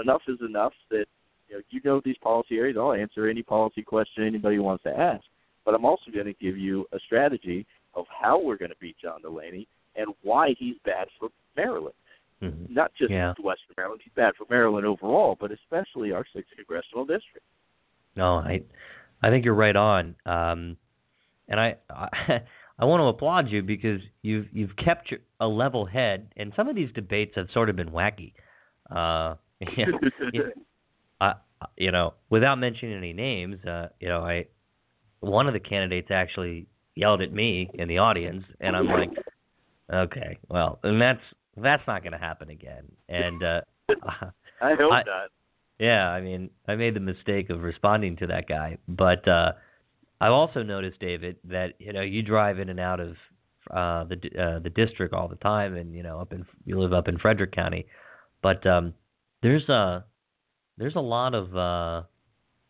[0.00, 0.74] enough is enough.
[0.90, 1.06] That
[1.48, 2.76] you know you know these policy areas.
[2.78, 5.24] I'll answer any policy question anybody wants to ask.
[5.64, 8.96] But I'm also going to give you a strategy of how we're going to beat
[9.02, 11.94] John Delaney and why he's bad for Maryland.
[12.42, 12.70] Mhm.
[12.70, 13.34] Not just Yeah.
[13.42, 14.00] Western Maryland.
[14.02, 17.44] He's bad for Maryland overall, but especially our sixth congressional district.
[18.14, 18.62] No, I
[19.22, 20.14] I think you're right on.
[20.24, 20.76] Um,
[21.48, 22.08] and I, I
[22.78, 26.68] I want to applaud you because you've you've kept your, a level head, and some
[26.68, 28.32] of these debates have sort of been wacky.
[28.90, 29.34] Uh,
[29.76, 29.98] you know,
[31.20, 31.34] I,
[31.76, 34.46] you know, without mentioning any names, uh, you know, I
[35.20, 39.10] one of the candidates actually yelled at me in the audience, and I'm like,
[39.92, 41.20] okay, well, and that's
[41.56, 42.84] that's not going to happen again.
[43.08, 43.60] And uh,
[44.60, 45.30] I hope I- not.
[45.78, 49.52] yeah, I mean, I made the mistake of responding to that guy, but uh
[50.20, 53.16] I've also noticed, David, that you know you drive in and out of
[53.70, 56.92] uh the uh, the district all the time, and you know up in you live
[56.92, 57.86] up in Frederick County,
[58.42, 58.94] but um
[59.42, 60.04] there's a
[60.78, 62.02] there's a lot of uh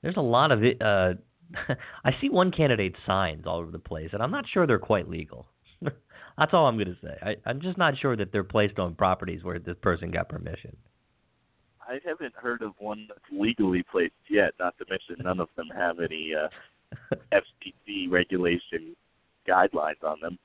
[0.03, 1.15] there's a lot of it, uh
[2.05, 5.09] I see one candidate's signs all over the place, and I'm not sure they're quite
[5.09, 5.47] legal.
[6.39, 7.17] That's all I'm going to say.
[7.23, 10.77] I, I'm just not sure that they're placed on properties where this person got permission.
[11.81, 14.53] I haven't heard of one that's legally placed yet.
[14.61, 18.95] Not to mention, none of them have any uh, FCC regulation
[19.49, 20.39] guidelines on them.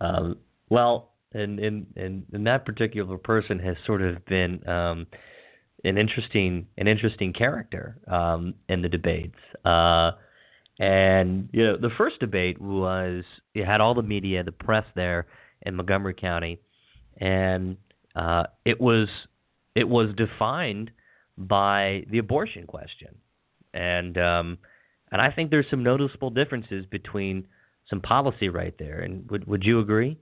[0.00, 5.06] Um, well, and, and and and that particular person has sort of been um,
[5.84, 9.38] an interesting an interesting character um, in the debates.
[9.64, 10.12] Uh,
[10.78, 15.26] and you know, the first debate was it had all the media, the press there
[15.62, 16.58] in Montgomery County,
[17.18, 17.76] and
[18.16, 19.08] uh, it was
[19.74, 20.90] it was defined
[21.36, 23.14] by the abortion question,
[23.74, 24.58] and um,
[25.10, 27.46] and I think there's some noticeable differences between
[27.88, 29.00] some policy right there.
[29.00, 30.18] And would would you agree?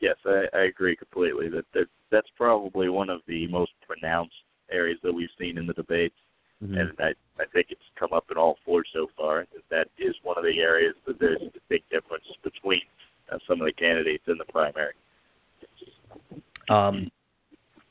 [0.00, 1.48] Yes, I, I agree completely.
[1.48, 4.34] That, that that's probably one of the most pronounced
[4.70, 6.14] areas that we've seen in the debates,
[6.62, 6.78] Mhm.
[6.78, 9.46] and I I think it's come up in all four so far.
[9.52, 12.82] That that is one of the areas that there's a big difference between
[13.30, 14.94] uh, some of the candidates in the primary.
[16.68, 17.10] Um,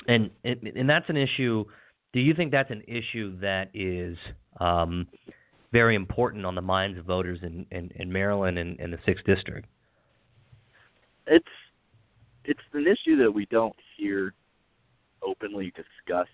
[0.07, 1.65] and and and that's an issue.
[2.13, 4.17] Do you think that's an issue that is
[4.59, 5.07] um,
[5.71, 9.25] very important on the minds of voters in, in, in Maryland and, and the sixth
[9.25, 9.67] district?
[11.27, 11.45] it's
[12.45, 14.33] it's an issue that we don't hear
[15.27, 16.29] openly discussed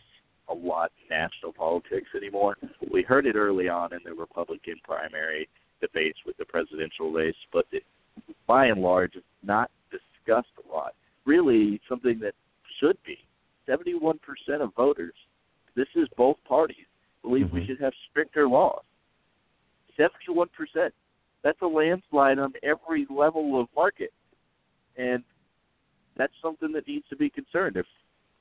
[0.49, 2.57] a lot national politics anymore.
[2.91, 5.49] We heard it early on in the Republican primary
[5.81, 7.83] debates with the presidential race, but it,
[8.47, 10.93] by and large, it's not discussed a lot.
[11.25, 12.35] Really, something that
[12.79, 13.17] should be.
[13.67, 14.19] 71%
[14.59, 15.15] of voters,
[15.75, 16.85] this is both parties,
[17.21, 17.67] believe we Mhm.
[17.67, 18.83] should have stricter laws.
[19.97, 20.93] 71%.
[21.41, 24.13] That's a landslide on every level of market
[24.97, 25.23] and
[26.15, 27.77] that's something that needs to be concerned.
[27.77, 27.87] If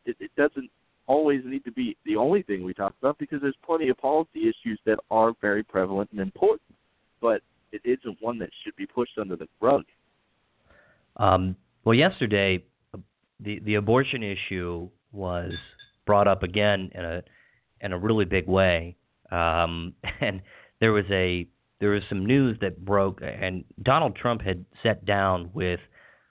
[0.06, 0.70] it, it doesn't
[1.06, 4.42] always need to be the only thing we talk about, because there's plenty of policy
[4.42, 6.60] issues that are very prevalent and important,
[7.20, 9.84] but it isn't one that should be pushed under the rug.
[11.16, 12.64] Um, well, yesterday,
[13.40, 15.52] the the abortion issue was
[16.06, 17.22] brought up again in a
[17.80, 18.96] in a really big way,
[19.30, 20.40] um, and
[20.80, 21.46] there was a
[21.80, 25.80] there was some news that broke, and Donald Trump had sat down with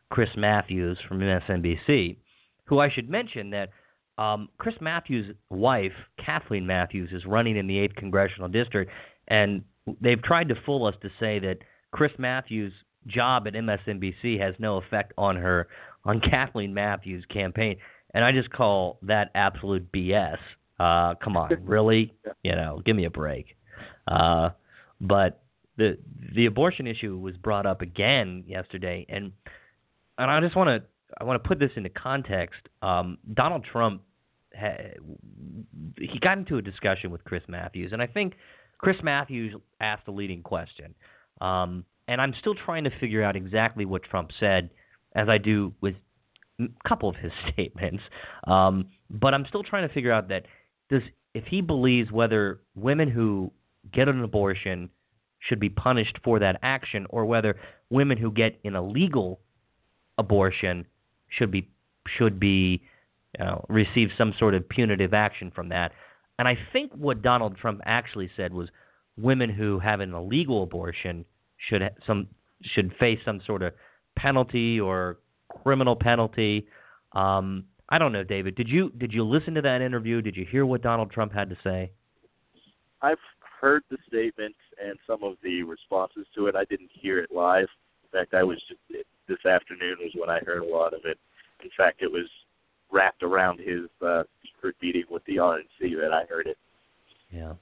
[0.09, 2.17] Chris Matthews from MSNBC,
[2.65, 3.69] who I should mention that
[4.17, 5.93] um, Chris Matthews' wife,
[6.23, 8.91] Kathleen Matthews, is running in the eighth congressional district,
[9.27, 9.63] and
[9.99, 11.57] they've tried to fool us to say that
[11.91, 12.73] Chris Matthews'
[13.07, 15.67] job at MSNBC has no effect on her
[16.05, 17.77] on Kathleen Matthews' campaign,
[18.13, 20.37] and I just call that absolute BS.
[20.79, 22.13] Uh, come on, really?
[22.43, 23.55] You know, give me a break.
[24.07, 24.49] Uh,
[24.99, 25.41] but
[25.77, 25.97] the
[26.35, 29.31] the abortion issue was brought up again yesterday, and
[30.17, 30.83] and I just want to
[31.19, 32.61] I want to put this into context.
[32.81, 34.01] Um, Donald Trump
[35.97, 38.33] he got into a discussion with Chris Matthews, and I think
[38.77, 40.93] Chris Matthews asked a leading question.
[41.39, 44.69] Um, and I'm still trying to figure out exactly what Trump said,
[45.15, 45.95] as I do with
[46.59, 48.03] a couple of his statements.
[48.47, 50.45] Um, but I'm still trying to figure out that
[50.89, 53.51] does if he believes whether women who
[53.93, 54.89] get an abortion
[55.39, 57.55] should be punished for that action, or whether
[57.89, 59.39] women who get an illegal
[60.17, 60.85] abortion
[61.31, 61.67] should be
[62.17, 62.81] should be
[63.37, 65.91] you know, receive some sort of punitive action from that.
[66.39, 68.69] And I think what Donald Trump actually said was
[69.17, 71.25] women who have an illegal abortion
[71.69, 72.27] should some
[72.63, 73.73] should face some sort of
[74.15, 75.19] penalty or
[75.63, 76.67] criminal penalty.
[77.13, 78.55] Um, I don't know, David.
[78.55, 80.21] Did you did you listen to that interview?
[80.21, 81.91] Did you hear what Donald Trump had to say?
[83.01, 83.17] I've
[83.59, 86.55] heard the statement and some of the responses to it.
[86.55, 87.67] I didn't hear it live.
[88.13, 91.17] In fact, I was just this afternoon was when I heard a lot of it.
[91.63, 92.25] In fact, it was
[92.91, 96.57] wrapped around his uh, secret meeting with the RNC that I heard it.
[97.31, 97.53] Yeah.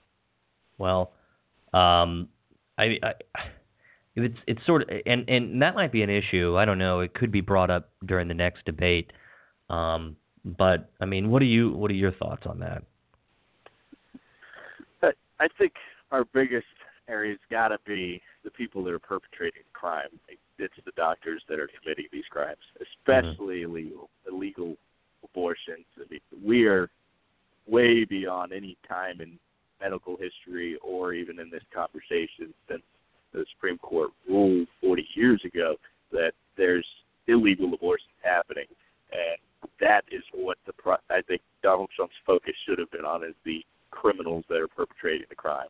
[0.77, 1.11] Well,
[1.73, 2.29] um,
[2.77, 3.13] I, I
[4.15, 6.57] it's it's sort of and and that might be an issue.
[6.57, 7.01] I don't know.
[7.01, 9.11] It could be brought up during the next debate.
[9.69, 12.83] Um, but I mean, what are you what are your thoughts on that?
[15.41, 15.73] I think
[16.11, 16.65] our biggest
[17.09, 20.09] area's got to be the people that are perpetrating crime.
[20.57, 23.71] It's the doctors that are committing these crimes, especially mm-hmm.
[23.71, 24.75] illegal illegal
[25.23, 25.85] abortions.
[25.97, 26.89] I mean, we are
[27.67, 29.37] way beyond any time in
[29.81, 32.81] medical history or even in this conversation since
[33.33, 35.75] the Supreme Court ruled 40 years ago
[36.11, 36.85] that there's
[37.27, 38.65] illegal abortions happening,
[39.11, 39.37] and
[39.79, 40.73] that is what the
[41.09, 45.27] I think Donald Trump's focus should have been on is the criminals that are perpetrating
[45.29, 45.67] the crime.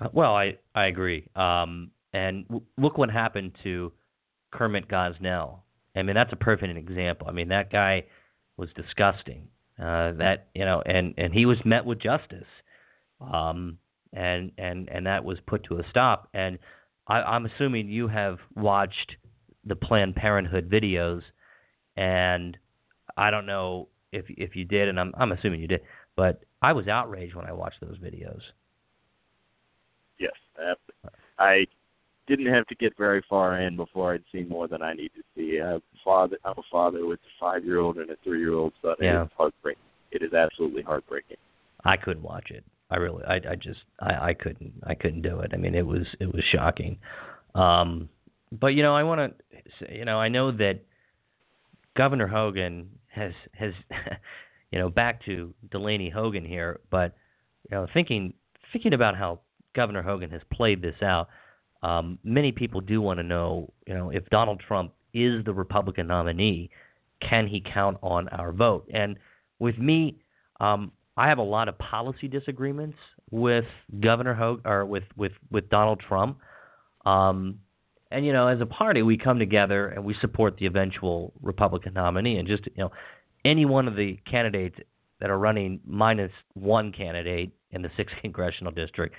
[0.00, 1.26] Uh, well, I I agree.
[1.36, 3.92] Um, and w- look what happened to
[4.52, 5.60] Kermit Gosnell.
[5.96, 7.28] I mean, that's a perfect example.
[7.28, 8.04] I mean, that guy
[8.56, 9.48] was disgusting.
[9.78, 12.46] Uh, that you know, and and he was met with justice.
[13.20, 13.78] Um,
[14.12, 16.28] and and and that was put to a stop.
[16.34, 16.58] And
[17.08, 19.16] I, I'm assuming you have watched
[19.64, 21.22] the Planned Parenthood videos,
[21.96, 22.56] and
[23.16, 25.82] I don't know if if you did, and I'm I'm assuming you did,
[26.16, 28.40] but I was outraged when I watched those videos.
[30.20, 30.76] Yes,
[31.38, 31.66] I
[32.28, 35.22] didn't have to get very far in before I'd seen more than I needed to
[35.34, 35.60] see.
[35.60, 36.38] I'm a father.
[36.44, 38.94] I'm a father with a five-year-old and a three-year-old son.
[39.00, 39.22] Yeah.
[39.22, 39.82] It is heartbreaking.
[40.12, 41.38] It is absolutely heartbreaking.
[41.84, 42.64] I couldn't watch it.
[42.90, 45.52] I really, I, I just, I, I couldn't, I couldn't do it.
[45.54, 46.98] I mean, it was, it was shocking.
[47.54, 48.08] Um,
[48.52, 49.34] but you know, I want
[49.80, 50.80] to, you know, I know that
[51.96, 53.72] Governor Hogan has, has,
[54.72, 57.14] you know, back to Delaney Hogan here, but
[57.70, 58.34] you know, thinking,
[58.72, 59.40] thinking about how
[59.74, 61.28] Governor Hogan has played this out,
[61.82, 66.06] um, many people do want to know, you know, if Donald Trump is the Republican
[66.06, 66.70] nominee,
[67.26, 68.86] can he count on our vote?
[68.92, 69.16] And
[69.58, 70.16] with me,
[70.60, 72.96] um, I have a lot of policy disagreements
[73.30, 73.64] with
[74.00, 76.38] Governor Hogan or with with with Donald Trump.
[77.04, 77.58] Um,
[78.10, 81.94] and you know, as a party, we come together and we support the eventual Republican
[81.94, 82.38] nominee.
[82.38, 82.92] And just you know,
[83.44, 84.76] any one of the candidates
[85.20, 89.14] that are running minus one candidate in the sixth congressional district,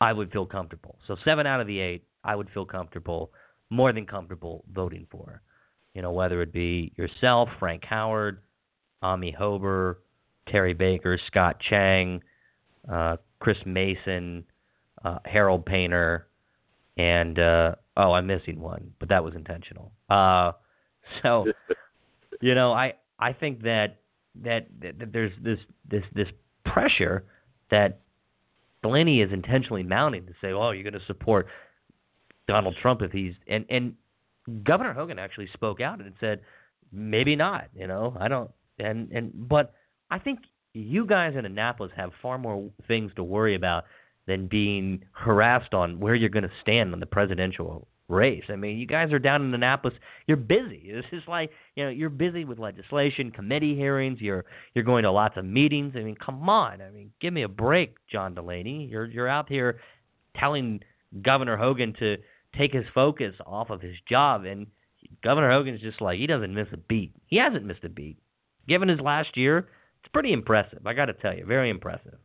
[0.00, 0.98] I would feel comfortable.
[1.06, 3.32] So seven out of the eight, I would feel comfortable,
[3.68, 5.42] more than comfortable voting for.
[5.94, 8.42] You know, whether it be yourself, Frank Howard,
[9.02, 9.96] Amie Hoeber,
[10.48, 12.22] Terry Baker, Scott Chang,
[12.90, 14.44] uh, Chris Mason,
[15.04, 16.28] uh, Harold Painter,
[16.96, 19.92] and uh, oh, I'm missing one, but that was intentional.
[20.08, 20.52] Uh,
[21.22, 21.46] so,
[22.40, 24.00] you know, I I think that,
[24.42, 25.58] that that there's this
[25.88, 26.28] this this
[26.64, 27.24] pressure
[27.70, 28.00] that
[28.82, 31.46] Delaney is intentionally mounting to say, "Oh, you're going to support
[32.46, 33.94] Donald Trump if he's," and and
[34.64, 36.40] Governor Hogan actually spoke out and said,
[36.92, 39.74] "Maybe not." You know, I don't, and and but
[40.10, 40.40] I think
[40.72, 43.84] you guys in Annapolis have far more things to worry about
[44.26, 48.44] than being harassed on where you're going to stand on the presidential race.
[48.48, 49.96] I mean, you guys are down in Annapolis.
[50.26, 50.90] You're busy.
[50.92, 54.20] This is like you know you're busy with legislation, committee hearings.
[54.20, 54.44] You're
[54.74, 55.94] you're going to lots of meetings.
[55.96, 56.82] I mean, come on.
[56.82, 58.88] I mean, give me a break, John Delaney.
[58.90, 59.80] You're you're out here
[60.36, 60.80] telling
[61.22, 62.16] Governor Hogan to
[62.56, 64.66] take his focus off of his job, and
[65.22, 67.12] Governor Hogan's just like he doesn't miss a beat.
[67.26, 68.18] He hasn't missed a beat.
[68.68, 69.68] Given his last year,
[70.02, 70.86] it's pretty impressive.
[70.86, 72.18] I got to tell you, very impressive.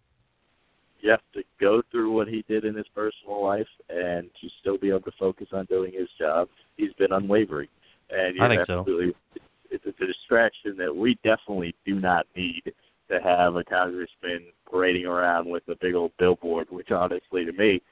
[1.06, 4.90] Yes, to go through what he did in his personal life and to still be
[4.90, 7.68] able to focus on doing his job, he's been unwavering.
[8.10, 9.42] And I think absolutely, so.
[9.70, 12.74] It's a distraction that we definitely do not need
[13.12, 16.72] to have a congressman parading around with a big old billboard.
[16.72, 17.84] Which, honestly, to me,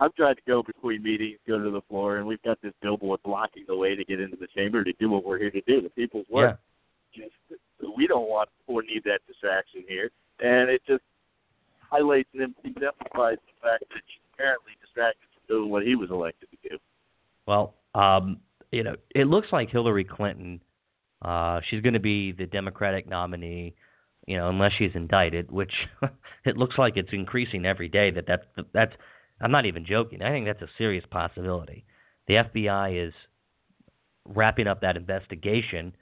[0.00, 3.20] I've tried to go between meetings, go to the floor, and we've got this billboard
[3.22, 5.82] blocking the way to get into the chamber to do what we're here to do,
[5.82, 6.58] the people's work.
[7.12, 7.24] Yeah.
[7.24, 7.60] Just
[7.98, 11.02] we don't want or need that distraction here, and it just
[11.90, 16.48] highlights and exemplifies the fact that he's apparently distracted from doing what he was elected
[16.50, 16.78] to do.
[17.46, 18.38] Well, um,
[18.72, 20.60] you know, it looks like Hillary Clinton.
[21.22, 23.74] Uh, she's going to be the Democratic nominee,
[24.26, 25.72] you know, unless she's indicted, which
[26.44, 28.10] it looks like it's increasing every day.
[28.10, 28.92] That that's that's.
[29.40, 30.22] I'm not even joking.
[30.22, 31.84] I think that's a serious possibility.
[32.26, 33.12] The FBI is
[34.24, 35.94] wrapping up that investigation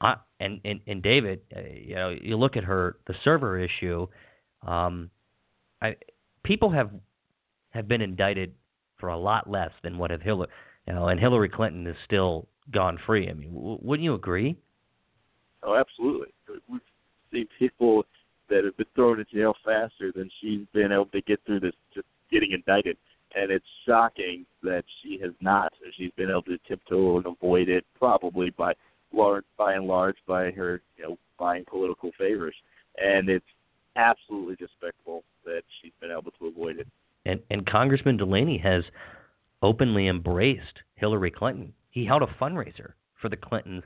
[0.00, 4.06] I, and, and and David, uh, you know, you look at her the server issue.
[4.66, 5.10] Um,
[5.80, 5.96] I
[6.42, 6.90] people have
[7.70, 8.54] have been indicted
[8.98, 10.50] for a lot less than what have Hillary,
[10.86, 13.28] you know, and Hillary Clinton is still gone free.
[13.28, 14.56] I mean, w- wouldn't you agree?
[15.62, 16.28] Oh, absolutely.
[16.68, 16.80] We've
[17.32, 18.04] seen people
[18.48, 21.74] that have been thrown in jail faster than she's been able to get through this
[21.94, 22.96] just getting indicted,
[23.34, 25.72] and it's shocking that she has not.
[25.96, 28.74] She's been able to tiptoe and avoid it, probably by
[29.12, 32.54] large, by and large, by her you know buying political favors,
[32.98, 33.46] and it's
[33.96, 36.86] absolutely despicable that she's been able to avoid it.
[37.26, 38.84] And and Congressman Delaney has
[39.62, 41.72] openly embraced Hillary Clinton.
[41.90, 43.82] He held a fundraiser for the Clintons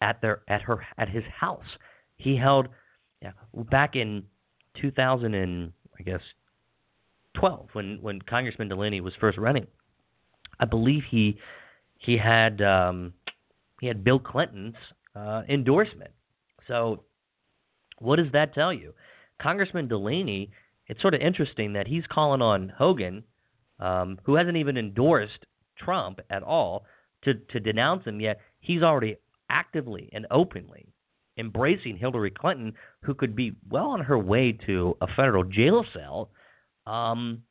[0.00, 1.64] at their at her at his house.
[2.16, 2.68] He held
[3.22, 3.32] yeah,
[3.70, 4.24] back in
[4.80, 6.20] 2000 and I guess
[7.34, 9.66] 12 when when Congressman Delaney was first running.
[10.60, 11.38] I believe he
[11.98, 13.12] he had um,
[13.80, 14.76] he had Bill Clinton's
[15.14, 16.10] uh, endorsement.
[16.68, 17.04] So
[17.98, 18.92] what does that tell you?
[19.40, 20.50] Congressman Delaney,
[20.86, 23.22] it's sort of interesting that he's calling on Hogan,
[23.80, 25.46] um, who hasn't even endorsed
[25.78, 26.86] Trump at all,
[27.24, 29.16] to, to denounce him, yet he's already
[29.50, 30.86] actively and openly
[31.38, 32.72] embracing Hillary Clinton,
[33.02, 36.30] who could be well on her way to a federal jail cell,
[36.86, 37.42] um,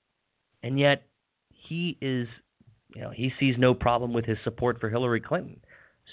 [0.64, 1.04] and yet
[1.50, 2.28] he is,
[2.96, 5.60] you know, he sees no problem with his support for Hillary Clinton.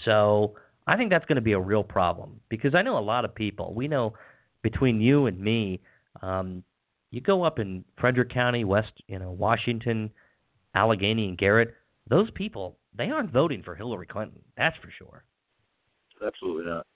[0.04, 0.54] So
[0.86, 3.34] I think that's going to be a real problem because I know a lot of
[3.34, 3.72] people.
[3.72, 4.14] We know
[4.62, 5.80] between you and me,
[6.22, 6.62] um,
[7.10, 10.10] you go up in Frederick County, West, you know, Washington,
[10.74, 11.74] Allegany, and Garrett.
[12.08, 14.40] Those people, they aren't voting for Hillary Clinton.
[14.56, 15.24] That's for sure.
[16.24, 16.86] Absolutely not.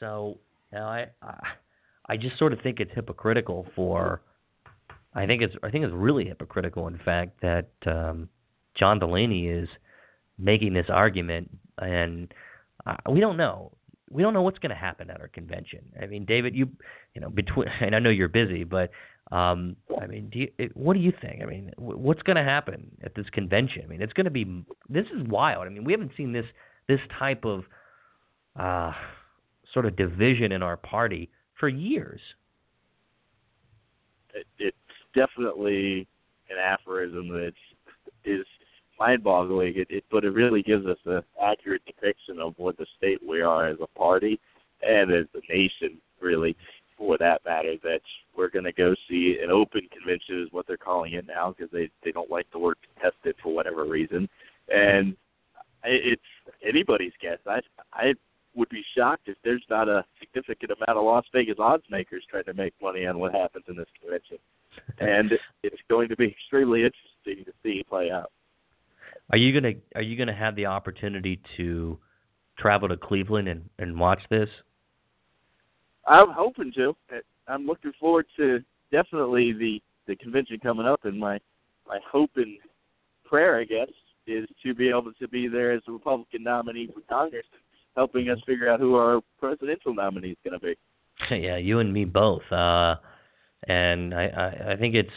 [0.00, 0.38] So
[0.72, 1.38] you know, I, I,
[2.08, 4.22] I just sort of think it's hypocritical for.
[5.14, 8.28] I think it's I think it's really hypocritical, in fact, that um,
[8.74, 9.68] John Delaney is
[10.38, 12.32] making this argument, and
[12.86, 13.72] uh, we don't know.
[14.12, 15.80] We don't know what's going to happen at our convention.
[16.00, 16.68] I mean, David, you,
[17.14, 18.90] you know, between, and I know you're busy, but
[19.30, 21.42] um, I mean, do you, what do you think?
[21.42, 23.82] I mean, what's going to happen at this convention?
[23.84, 25.66] I mean, it's going to be this is wild.
[25.66, 26.44] I mean, we haven't seen this
[26.86, 27.64] this type of
[28.58, 28.92] uh,
[29.72, 32.20] sort of division in our party for years.
[34.34, 34.76] It, it's
[35.14, 36.06] definitely
[36.50, 37.52] an aphorism that
[38.24, 38.44] is
[39.02, 39.74] mind-boggling.
[39.76, 43.40] It, it, but it really gives us an accurate depiction of what the state we
[43.40, 44.38] are as a party
[44.82, 46.56] and as a nation, really,
[46.96, 47.74] for that matter.
[47.82, 48.00] That
[48.36, 51.70] we're going to go see an open convention is what they're calling it now because
[51.72, 54.28] they they don't like the word contested for whatever reason,
[54.72, 55.16] and
[55.84, 56.22] it's
[56.66, 57.38] anybody's guess.
[57.46, 57.60] I
[57.92, 58.14] I
[58.54, 62.44] would be shocked if there's not a significant amount of Las Vegas odds makers trying
[62.44, 64.38] to make money on what happens in this convention,
[65.00, 65.32] and
[65.64, 68.30] it's going to be extremely interesting to see play out.
[69.30, 71.98] Are you gonna Are you gonna have the opportunity to
[72.58, 74.48] travel to Cleveland and and watch this?
[76.06, 76.96] I'm hoping to.
[77.48, 78.60] I'm looking forward to
[78.90, 81.38] definitely the the convention coming up, and my
[81.86, 82.58] my hope and
[83.24, 83.88] prayer, I guess,
[84.26, 87.46] is to be able to be there as a Republican nominee for Congress,
[87.96, 90.76] helping us figure out who our presidential nominee is going to be.
[91.42, 92.42] yeah, you and me both.
[92.50, 92.96] Uh,
[93.68, 95.10] and I, I I think it's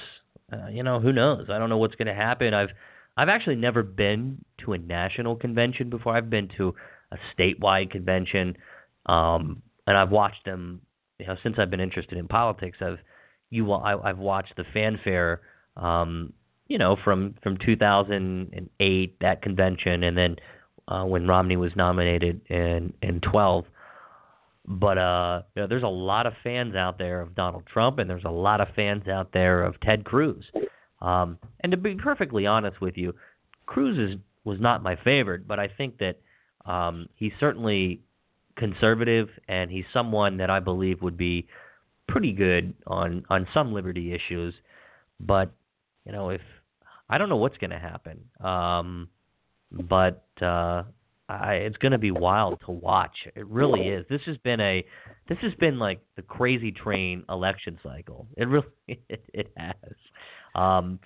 [0.54, 1.50] uh, you know who knows.
[1.50, 2.54] I don't know what's going to happen.
[2.54, 2.70] I've
[3.18, 6.16] I've actually never been to a national convention before.
[6.16, 6.76] I've been to
[7.12, 8.58] a statewide convention,
[9.06, 10.82] um, and I've watched them.
[11.20, 13.00] You know, since I've been interested in politics, I've
[13.50, 15.42] you I, I've watched the fanfare.
[15.78, 16.34] Um,
[16.68, 20.36] you know, from from 2008 that convention, and then
[20.88, 23.66] uh, when Romney was nominated in in 12.
[24.68, 28.10] But uh, you know, there's a lot of fans out there of Donald Trump, and
[28.10, 30.44] there's a lot of fans out there of Ted Cruz.
[31.02, 33.14] Um, and to be perfectly honest with you,
[33.66, 36.20] Cruz is, was not my favorite, but I think that
[36.66, 38.02] um, he's certainly
[38.58, 41.48] conservative, and he's someone that I believe would be
[42.08, 44.54] pretty good on on some liberty issues.
[45.20, 45.52] But
[46.06, 46.42] you know, if
[47.10, 49.10] I don't know what's going to happen, um,
[49.72, 50.84] but uh,
[51.28, 53.16] I, it's going to be wild to watch.
[53.36, 54.06] It really is.
[54.10, 54.86] This has been a
[55.28, 58.28] this has been like the crazy train election cycle.
[58.38, 59.96] It really it, it has.
[60.56, 61.00] Um,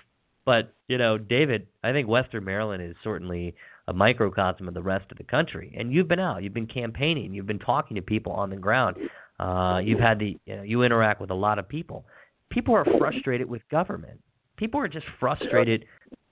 [0.45, 3.55] but you know, David, I think Western Maryland is certainly
[3.87, 5.75] a microcosm of the rest of the country.
[5.77, 8.97] And you've been out, you've been campaigning, you've been talking to people on the ground.
[9.39, 12.05] Uh, you've had the you, know, you interact with a lot of people.
[12.49, 14.19] People are frustrated with government.
[14.57, 15.85] People are just frustrated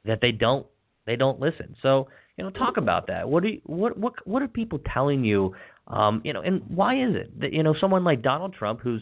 [0.06, 0.66] that they don't
[1.06, 1.76] they don't listen.
[1.82, 2.08] So
[2.38, 3.28] you know, talk about that.
[3.28, 5.56] What do you, what what what are people telling you?
[5.88, 9.02] Um, you know, and why is it that you know someone like Donald Trump, who's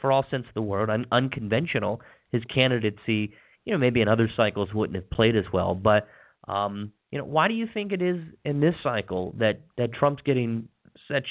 [0.00, 2.00] for all sense of the word un- unconventional,
[2.32, 3.32] his candidacy,
[3.64, 5.74] you know, maybe in other cycles wouldn't have played as well.
[5.74, 6.08] But
[6.48, 10.22] um, you know, why do you think it is in this cycle that that Trump's
[10.24, 10.68] getting
[11.08, 11.26] such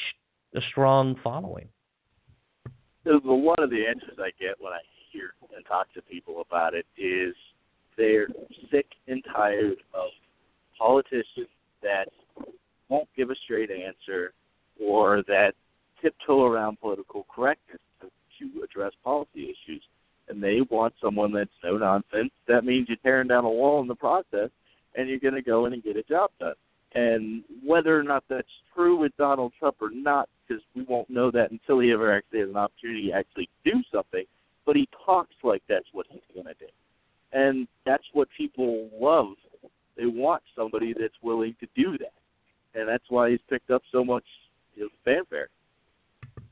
[0.55, 1.67] a strong following?
[3.03, 4.79] One of the answers I get when I
[5.11, 7.33] hear and talk to people about it is
[7.97, 8.27] they're
[8.71, 10.09] sick and tired of
[10.77, 11.49] politicians
[11.81, 12.09] that
[12.89, 14.33] won't give a straight answer
[14.79, 15.53] or that
[16.01, 19.83] tiptoe around political correctness to address policy issues
[20.29, 22.31] and they want someone that's no nonsense.
[22.47, 24.49] That means you're tearing down a wall in the process,
[24.95, 26.53] and you're going to go in and get a job done.
[26.93, 31.31] And whether or not that's true with Donald Trump or not, because we won't know
[31.31, 34.25] that until he ever actually has an opportunity to actually do something.
[34.65, 36.67] But he talks like that's what he's going to do,
[37.33, 39.33] and that's what people love.
[39.97, 42.13] They want somebody that's willing to do that,
[42.79, 44.23] and that's why he's picked up so much
[44.75, 45.49] you know, fanfare.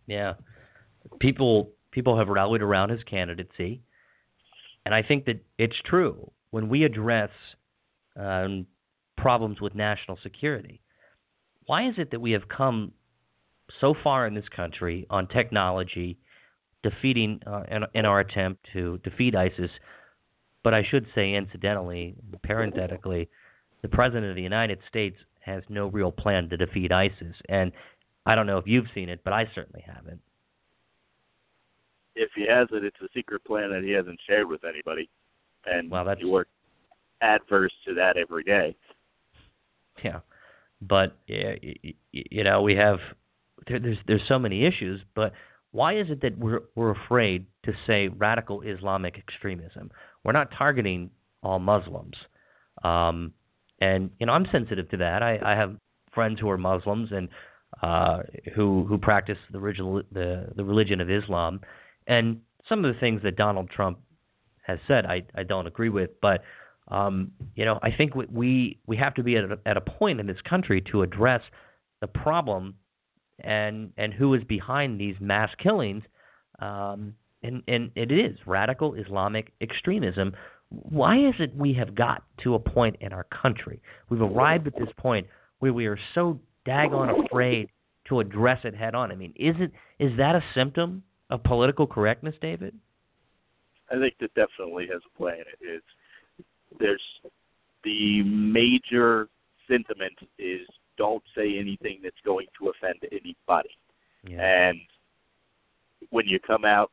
[0.07, 0.33] Yeah,
[1.19, 3.81] people people have rallied around his candidacy,
[4.85, 7.29] and I think that it's true when we address
[8.15, 8.65] um,
[9.17, 10.81] problems with national security.
[11.65, 12.91] Why is it that we have come
[13.79, 16.17] so far in this country on technology,
[16.81, 19.69] defeating uh, in, in our attempt to defeat ISIS?
[20.63, 23.29] But I should say, incidentally, parenthetically,
[23.81, 27.71] the president of the United States has no real plan to defeat ISIS, and
[28.25, 30.21] I don't know if you've seen it, but I certainly haven't.
[32.15, 35.09] If he has it, it's a secret plan that he hasn't shared with anybody,
[35.65, 36.19] and well, that's...
[36.19, 36.49] he works
[37.21, 38.75] adverse to that every day.
[40.03, 40.19] Yeah,
[40.81, 42.99] but you know we have
[43.67, 45.33] there, there's there's so many issues, but
[45.71, 49.91] why is it that we're we're afraid to say radical Islamic extremism?
[50.23, 51.11] We're not targeting
[51.43, 52.15] all Muslims,
[52.83, 53.33] um,
[53.81, 55.21] and you know I'm sensitive to that.
[55.21, 55.75] I, I have
[56.13, 57.29] friends who are Muslims and
[57.83, 58.19] uh,
[58.55, 61.61] who who practice the, original, the the religion of Islam,
[62.09, 63.99] and some of the things that Donald Trump
[64.63, 66.41] has said I I don't agree with, but
[66.89, 70.19] um, you know, I think we we have to be at a, at a point
[70.19, 71.41] in this country to address
[72.01, 72.75] the problem
[73.39, 76.03] and and who is behind these mass killings.
[76.59, 80.33] Um, and and it is radical Islamic extremism.
[80.69, 83.81] Why is it we have got to a point in our country?
[84.09, 85.27] We've arrived at this point
[85.59, 87.69] where we are so daggone afraid
[88.07, 89.11] to address it head on.
[89.11, 92.73] I mean, is it is that a symptom of political correctness, David?
[93.91, 95.57] I think that definitely has a play in it.
[95.61, 95.85] It's
[96.79, 97.01] there's
[97.83, 99.27] the major
[99.67, 100.67] sentiment is
[100.97, 103.69] don't say anything that's going to offend anybody.
[104.27, 104.69] Yeah.
[104.69, 104.79] And
[106.09, 106.91] when you come out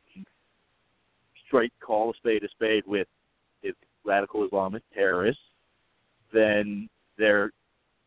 [1.47, 3.09] straight call a spade a spade with
[4.07, 5.43] radical Islamic terrorists,
[6.33, 7.51] then they're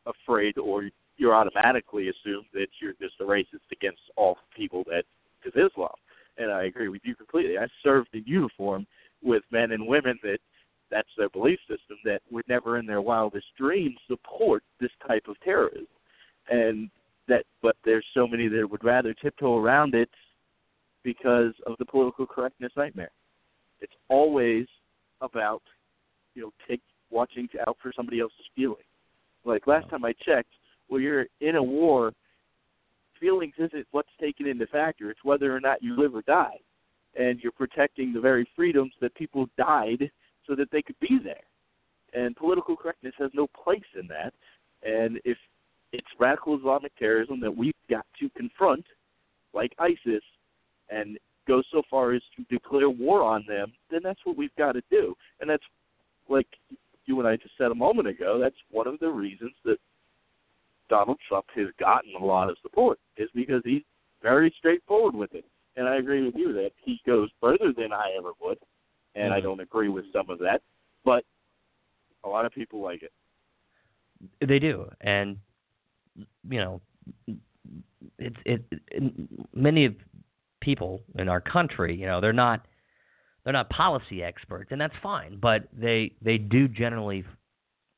[0.05, 5.03] afraid or you're automatically assumed that you're just a racist against all people that
[5.45, 5.93] is Islam.
[6.39, 7.57] And I agree with you completely.
[7.57, 8.87] I served in uniform
[9.21, 10.39] with men and women that
[10.89, 15.39] that's their belief system that would never in their wildest dreams support this type of
[15.41, 15.85] terrorism.
[16.49, 16.89] And
[17.27, 20.09] that but there's so many that would rather tiptoe around it
[21.03, 23.11] because of the political correctness nightmare.
[23.81, 24.65] It's always
[25.21, 25.61] about
[26.35, 26.81] you know take
[27.11, 28.83] watching out for somebody else's feelings
[29.45, 30.49] like last time i checked
[30.89, 32.13] well you're in a war
[33.19, 36.59] feelings isn't what's taken into factor it's whether or not you live or die
[37.15, 40.09] and you're protecting the very freedoms that people died
[40.47, 41.43] so that they could be there.
[42.13, 44.33] And political correctness has no place in that.
[44.83, 45.37] And if
[45.91, 48.85] it's radical Islamic terrorism that we've got to confront,
[49.53, 50.23] like ISIS,
[50.89, 51.17] and
[51.47, 54.81] go so far as to declare war on them, then that's what we've got to
[54.89, 55.15] do.
[55.39, 55.63] And that's
[56.29, 56.47] like
[57.05, 59.77] you and I just said a moment ago, that's one of the reasons that
[60.89, 63.83] Donald Trump has gotten a lot of support, is because he's
[64.21, 65.45] very straightforward with it.
[65.75, 68.57] And I agree with you that he goes further than I ever would
[69.15, 69.33] and mm-hmm.
[69.33, 70.61] I don't agree with some of that,
[71.03, 71.23] but
[72.23, 73.11] a lot of people like it.
[74.45, 75.37] They do, and
[76.49, 76.81] you know,
[78.17, 79.13] it's it, it
[79.55, 79.95] many of
[80.61, 82.65] people in our country, you know, they're not
[83.43, 87.23] they're not policy experts, and that's fine, but they they do generally,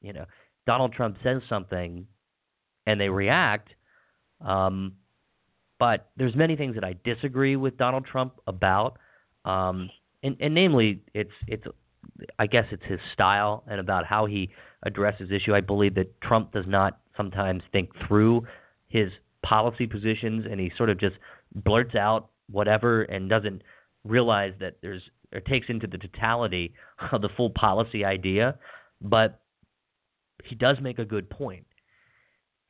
[0.02, 0.26] you know,
[0.68, 2.06] Donald Trump says something,
[2.86, 3.70] and they react.
[4.46, 4.94] Um,
[5.80, 8.98] but there's many things that I disagree with Donald Trump about.
[9.46, 9.90] Um,
[10.24, 11.66] and, and namely, it's it's
[12.38, 14.50] I guess it's his style and about how he
[14.84, 15.56] addresses issue.
[15.56, 18.46] I believe that Trump does not sometimes think through
[18.88, 19.10] his
[19.44, 21.16] policy positions, and he sort of just
[21.56, 23.64] blurts out whatever and doesn't
[24.04, 25.02] realize that there's
[25.34, 26.74] or takes into the totality
[27.12, 28.56] of the full policy idea.
[29.02, 29.40] But
[30.44, 31.66] he does make a good point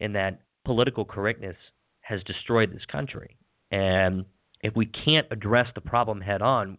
[0.01, 1.55] in that political correctness
[2.01, 3.37] has destroyed this country,
[3.71, 4.25] and
[4.61, 6.77] if we can't address the problem head on,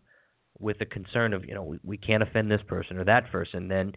[0.58, 3.68] with the concern of you know we, we can't offend this person or that person,
[3.68, 3.92] then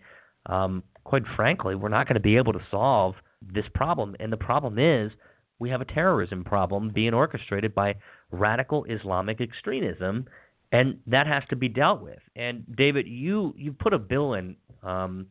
[0.47, 4.15] um, quite frankly, we're not going to be able to solve this problem.
[4.19, 5.11] And the problem is
[5.59, 7.95] we have a terrorism problem being orchestrated by
[8.31, 10.25] radical Islamic extremism,
[10.71, 12.19] and that has to be dealt with.
[12.35, 15.27] And David, you you put a bill in um,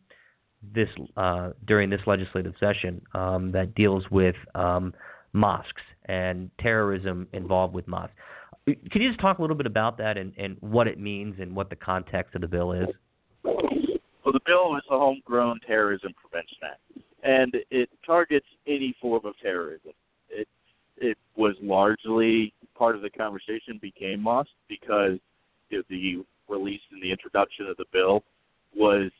[0.75, 4.95] this uh, during this legislative session um, that deals with um,
[5.33, 8.15] mosques and terrorism involved with mosques.
[8.67, 11.55] Can you just talk a little bit about that and, and what it means and
[11.55, 12.89] what the context of the bill is?
[13.45, 16.81] Well, the bill is the Homegrown Terrorism Prevention Act,
[17.23, 19.93] and it targets any form of terrorism.
[20.31, 20.49] It
[20.97, 25.19] it was largely part of the conversation became lost because
[25.71, 28.23] the release and the introduction of the bill
[28.77, 29.11] was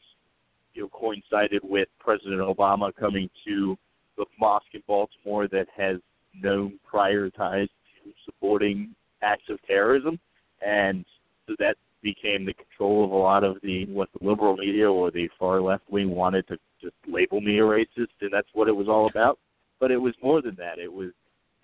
[0.75, 3.77] you know coincided with President Obama coming to
[4.17, 5.97] the mosque in Baltimore that has
[6.35, 7.69] known prior ties
[8.03, 10.19] to supporting acts of terrorism,
[10.65, 11.05] and
[11.47, 15.11] so that became the control of a lot of the what the liberal media or
[15.11, 18.77] the far left wing wanted to just label me a racist, and that's what it
[18.77, 19.39] was all about.
[19.81, 20.79] But it was more than that.
[20.79, 21.11] It was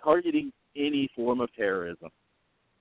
[0.03, 2.09] targeting any form of terrorism.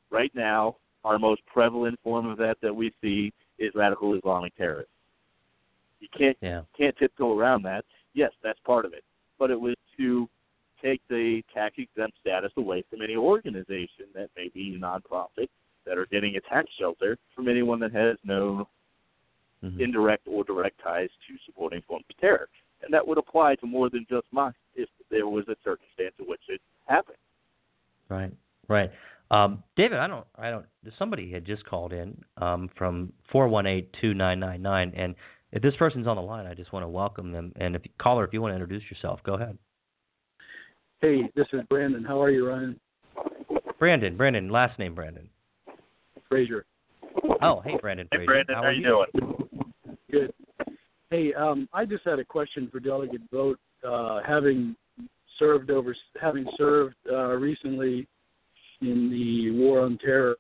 [0.09, 4.89] Right now, our most prevalent form of that that we see is radical Islamic terrorism.
[6.00, 6.64] You can't Yeah.
[6.78, 7.86] can't tiptoe around that.
[8.14, 9.04] Yes, that's part of it,
[9.38, 10.30] but it was to
[10.82, 15.50] take the tax exempt status away from any organization that may be a nonprofit
[15.86, 18.68] that are getting a tax shelter from anyone that has no
[19.62, 19.80] Mhm.
[19.80, 22.47] indirect or direct ties to supporting forms of terror.
[22.82, 26.26] And that would apply to more than just mosques if there was a circumstance in
[26.28, 27.18] which it happened.
[28.08, 28.32] Right,
[28.70, 28.89] right.
[29.32, 30.66] Um, David, I don't, I don't.
[30.97, 35.16] Somebody had just called in um, from four one eight two nine nine nine, and
[35.52, 37.52] if this person's on the line, I just want to welcome them.
[37.56, 39.58] And if caller, if you want to introduce yourself, go ahead.
[41.02, 42.04] Hey, this is Brandon.
[42.04, 42.80] How are you, Ryan?
[43.80, 45.30] Brandon, Brandon, last name Brandon.
[46.28, 46.66] Frazier.
[47.41, 48.08] Oh, hey Brandon.
[48.12, 48.45] Hey, Frazier.
[48.45, 49.50] Brandon, how how are you doing?
[50.12, 50.34] Good.
[51.10, 53.60] Hey, um, I just had a question for Delegate Vogt.
[53.88, 54.76] Uh, having
[55.39, 58.08] served over, having served uh, recently
[58.82, 60.36] in the war on terror,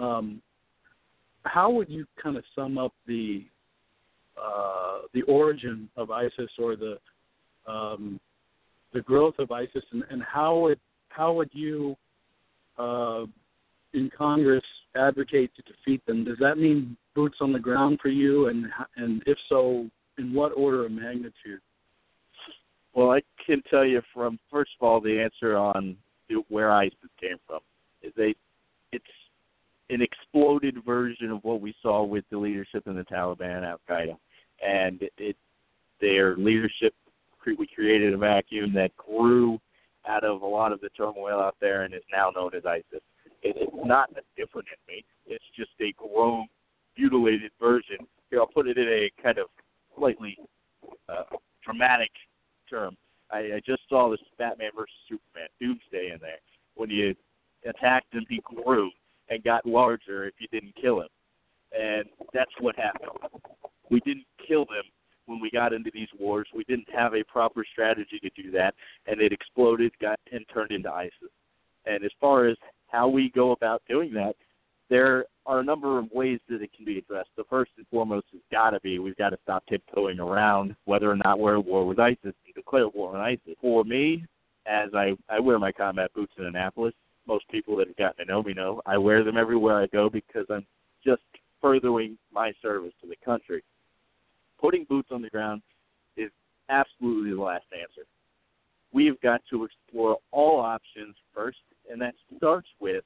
[0.00, 0.40] um,
[1.44, 3.44] how would you kind of sum up the
[5.12, 6.98] the origin of ISIS or the
[7.66, 8.18] um,
[8.94, 10.80] the growth of ISIS, and, and how would
[11.10, 11.96] how would you
[12.78, 13.24] uh,
[13.92, 14.64] in Congress
[14.96, 16.24] advocate to defeat them?
[16.24, 19.86] Does that mean boots on the ground for you, and and if so,
[20.18, 21.60] in what order of magnitude?
[22.94, 25.96] Well, I can tell you from first of all the answer on
[26.48, 27.60] where ISIS came from
[28.02, 28.34] is they
[28.92, 29.04] it's
[29.90, 34.16] an exploded version of what we saw with the leadership in the Taliban Al Qaeda,
[34.66, 35.36] and it, it
[36.00, 36.94] their leadership
[37.56, 39.58] we created a vacuum that grew
[40.06, 43.02] out of a lot of the turmoil out there and is now known as ISIS.
[43.42, 46.46] It, it's not a different enemy; it's just a grown,
[46.96, 47.98] mutilated version.
[48.30, 49.46] Here, I'll put it in a kind of
[49.96, 50.36] slightly
[51.08, 51.24] uh,
[51.64, 52.10] dramatic
[52.68, 52.96] term.
[53.30, 56.38] I, I just saw this Batman versus Superman Doomsday in there.
[56.74, 57.14] When you
[57.66, 58.90] attacked him, he grew
[59.28, 61.08] and got larger if you didn't kill him,
[61.78, 63.10] and that's what happened.
[63.90, 64.84] We didn't kill them
[65.26, 66.48] when we got into these wars.
[66.54, 68.74] We didn't have a proper strategy to do that,
[69.06, 71.12] and it exploded, got and turned into ISIS.
[71.86, 72.56] And as far as
[72.88, 74.34] how we go about doing that,
[74.90, 77.28] there are a number of ways that it can be addressed.
[77.36, 81.10] The first and foremost has got to be we've got to stop tiptoeing around whether
[81.10, 83.56] or not we're at war with ISIS and declare war on ISIS.
[83.60, 84.24] For me,
[84.66, 86.94] as I, I wear my combat boots in Annapolis,
[87.26, 90.08] most people that have gotten to know me know I wear them everywhere I go
[90.08, 90.66] because I'm
[91.04, 91.22] just
[91.60, 93.62] furthering my service to the country.
[94.60, 95.62] Putting boots on the ground
[96.16, 96.30] is
[96.68, 98.06] absolutely the last answer.
[98.92, 101.58] We have got to explore all options first,
[101.90, 103.04] and that starts with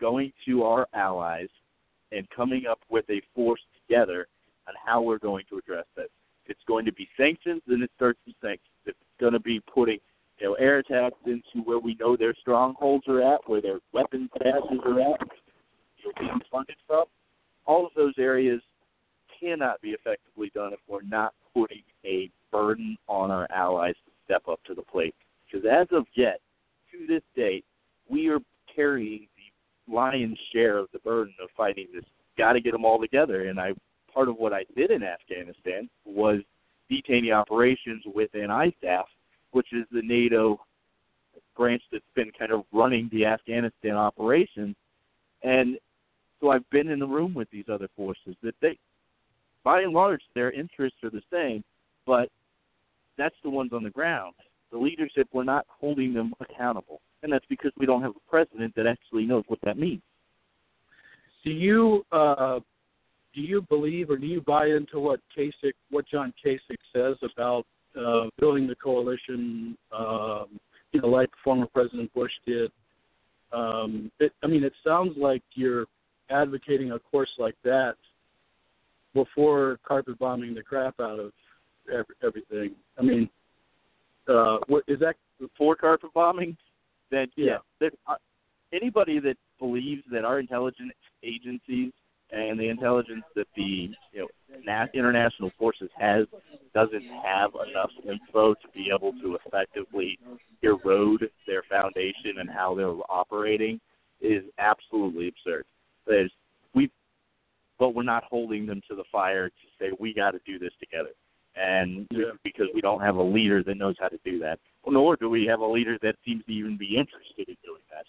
[0.00, 1.48] going to our allies
[2.12, 4.26] and coming up with a force together
[4.68, 6.08] on how we're going to address this.
[6.44, 8.68] If it's going to be sanctions, then it starts with sanctions.
[8.84, 9.98] If it's going to be putting
[10.38, 14.28] you know, air attacks into where we know their strongholds are at, where their weapons
[14.42, 15.20] caches are at,
[15.98, 17.04] you know, being funded from,
[17.66, 18.60] all of those areas
[19.44, 24.42] cannot be effectively done if we're not putting a burden on our allies to step
[24.48, 25.14] up to the plate.
[25.50, 26.40] Because as of yet,
[26.92, 27.64] to this date,
[28.08, 28.40] we are
[28.74, 32.04] carrying the lion's share of the burden of fighting this.
[32.36, 33.72] Got to get them all together, and I
[34.12, 36.40] part of what I did in Afghanistan was
[36.90, 39.04] detainee operations within ISAF,
[39.50, 40.60] which is the NATO
[41.56, 44.76] branch that's been kind of running the Afghanistan operations.
[45.42, 45.78] And
[46.40, 48.78] so I've been in the room with these other forces that they,
[49.64, 51.64] by and large, their interests are the same,
[52.06, 52.28] but
[53.16, 54.34] that's the ones on the ground.
[54.70, 57.00] The leadership, we're not holding them accountable.
[57.22, 60.02] And that's because we don't have a president that actually knows what that means.
[61.42, 62.60] Do you uh,
[63.34, 66.60] do you believe or do you buy into what Kasich, what John Kasich
[66.92, 67.66] says about
[67.98, 69.76] uh, building the coalition?
[69.96, 70.60] Um,
[70.92, 72.70] you know, like former President Bush did.
[73.52, 75.86] Um, it, I mean, it sounds like you're
[76.30, 77.96] advocating a course like that
[79.14, 81.32] before carpet bombing the crap out of
[81.88, 82.74] every, everything.
[82.98, 83.30] I mean,
[84.28, 85.16] uh, what is that?
[85.40, 86.56] before carpet bombing,
[87.10, 87.44] then Yeah.
[87.46, 88.16] yeah, that, uh,
[88.72, 90.92] anybody that believes that our intelligence
[91.22, 91.92] agencies
[92.30, 94.28] and the intelligence that the you know
[94.64, 96.26] na- international forces has
[96.72, 100.18] doesn't have enough info to be able to effectively
[100.62, 103.80] erode their foundation and how they're operating
[104.20, 105.64] is absolutely absurd.
[106.06, 106.32] There's
[107.78, 110.72] but we're not holding them to the fire to say we got to do this
[110.80, 111.10] together,
[111.56, 112.32] and Yeah.
[112.42, 115.46] because we don't have a leader that knows how to do that, nor do we
[115.46, 118.06] have a leader that seems to even be interested in doing that.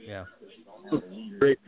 [0.00, 0.24] Yeah.
[1.38, 1.58] Great.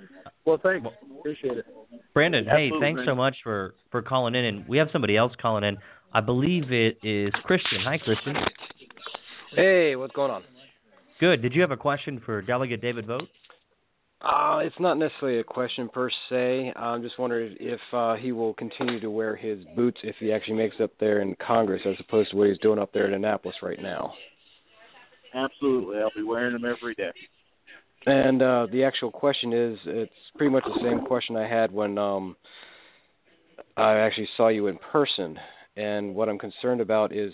[0.44, 0.86] Well, thanks.
[1.18, 1.66] Appreciate it.
[2.14, 5.64] Brandon, hey, thanks so much for for calling in, and we have somebody else calling
[5.64, 5.76] in.
[6.12, 7.80] I believe it is Christian.
[7.84, 8.36] Hi, Christian.
[9.55, 10.42] Hey, what's going on?
[11.20, 11.42] Good.
[11.42, 13.28] Did you have a question for Delegate David Vogt?
[14.22, 16.72] Uh, it's not necessarily a question per se.
[16.76, 20.54] I'm just wondering if uh, he will continue to wear his boots if he actually
[20.54, 23.14] makes it up there in Congress, as opposed to what he's doing up there in
[23.14, 24.12] Annapolis right now.
[25.34, 27.10] Absolutely, I'll be wearing them every day.
[28.06, 31.98] And uh, the actual question is, it's pretty much the same question I had when
[31.98, 32.36] um,
[33.76, 35.36] I actually saw you in person.
[35.76, 37.32] And what I'm concerned about is,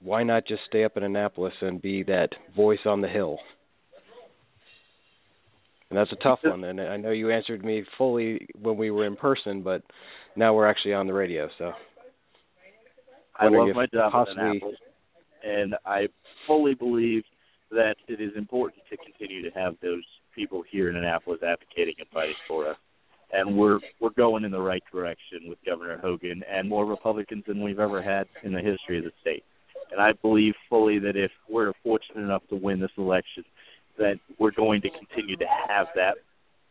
[0.00, 3.38] why not just stay up in Annapolis and be that voice on the hill?
[5.90, 6.64] And that's a tough one.
[6.64, 9.82] And I know you answered me fully when we were in person, but
[10.36, 11.48] now we're actually on the radio.
[11.56, 11.72] So
[13.36, 14.78] I love my job possibly- at Annapolis,
[15.44, 16.08] and I
[16.46, 17.24] fully believe
[17.70, 22.08] that it is important to continue to have those people here in Annapolis advocating and
[22.08, 22.76] fighting for us.
[23.32, 27.62] And we're we're going in the right direction with Governor Hogan and more Republicans than
[27.62, 29.44] we've ever had in the history of the state.
[29.90, 33.44] And I believe fully that if we're fortunate enough to win this election,
[33.98, 36.14] that we're going to continue to have that,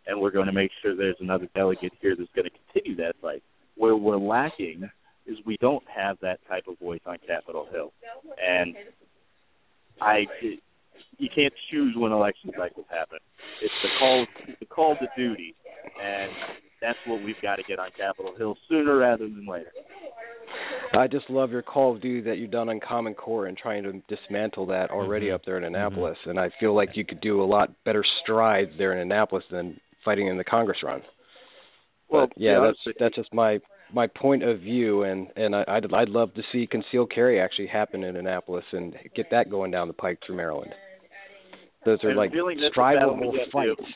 [0.05, 3.15] and we're going to make sure there's another delegate here that's going to continue that
[3.21, 3.43] fight.
[3.75, 4.89] Where we're lacking
[5.25, 7.91] is we don't have that type of voice on Capitol Hill,
[8.43, 8.75] and
[10.01, 10.25] I
[11.17, 13.19] you can't choose when election cycles happen.
[13.61, 14.25] It's the call
[14.59, 15.55] the call to duty,
[16.01, 16.32] and
[16.82, 19.71] that's what we've got to get on Capitol Hill sooner rather than later.
[20.93, 23.84] I just love your Call of Duty that you've done on Common Core and trying
[23.84, 25.34] to dismantle that already Mhm.
[25.34, 26.18] up there in Annapolis.
[26.26, 29.80] And I feel like you could do a lot better strides there in Annapolis than
[30.04, 31.02] fighting in the Congress run.
[32.10, 33.60] Well, But, yeah, to that's honest that's just my
[33.93, 37.68] my point of view, and and I, I'd I'd love to see concealed carry actually
[37.68, 40.74] happen in Annapolis and get that going down the pike through Maryland.
[41.86, 43.93] Those are like feeling that's a battle we strivable fights.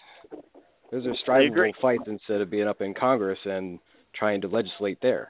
[0.92, 1.18] Those are agree.
[1.26, 3.80] strivable fights instead of being up in Congress and
[4.14, 5.30] trying to legislate there.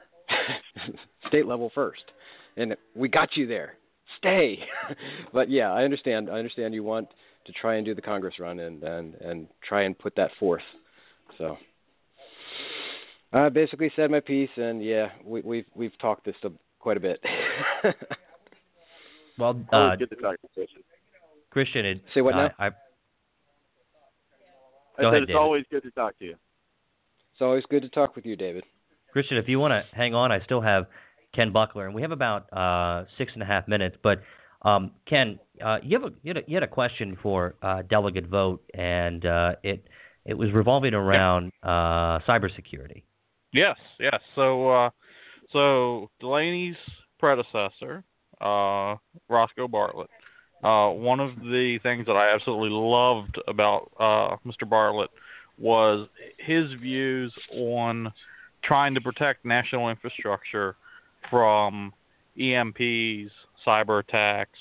[1.27, 2.03] State level first.
[2.57, 3.73] And we got you there.
[4.17, 4.59] Stay.
[5.33, 6.29] but yeah, I understand.
[6.29, 7.07] I understand you want
[7.45, 10.63] to try and do the Congress run and and and try and put that forth.
[11.37, 11.57] So
[13.33, 16.99] I basically said my piece, and yeah, we, we've we've talked this a, quite a
[16.99, 17.23] bit.
[19.37, 20.83] Well, Always uh, get the conversation.
[21.49, 22.51] Christian, it, Say what now?
[22.59, 22.71] I, I, I
[24.97, 25.35] said ahead, it's David.
[25.35, 26.35] always good to talk to you.
[27.33, 28.63] it's always good to talk with you, David.
[29.11, 30.85] Christian, if you want to hang on, I still have
[31.33, 33.97] Ken Buckler, and we have about uh, six and a half minutes.
[34.01, 34.21] But
[34.63, 37.83] um, Ken, uh, you have a you had a, you had a question for uh,
[37.83, 39.87] Delegate Vogt, and uh, it
[40.25, 43.03] it was revolving around uh, cybersecurity.
[43.53, 44.19] Yes, yes.
[44.35, 44.89] So, uh,
[45.51, 46.77] so Delaney's
[47.19, 48.03] predecessor,
[48.39, 48.95] uh,
[49.29, 50.09] Roscoe Bartlett.
[50.63, 54.69] Uh, one of the things that I absolutely loved about uh, Mr.
[54.69, 55.09] Bartlett
[55.57, 56.07] was
[56.37, 58.11] his views on
[58.63, 60.75] trying to protect national infrastructure
[61.29, 61.93] from
[62.39, 63.29] EMPs,
[63.65, 64.57] cyber attacks,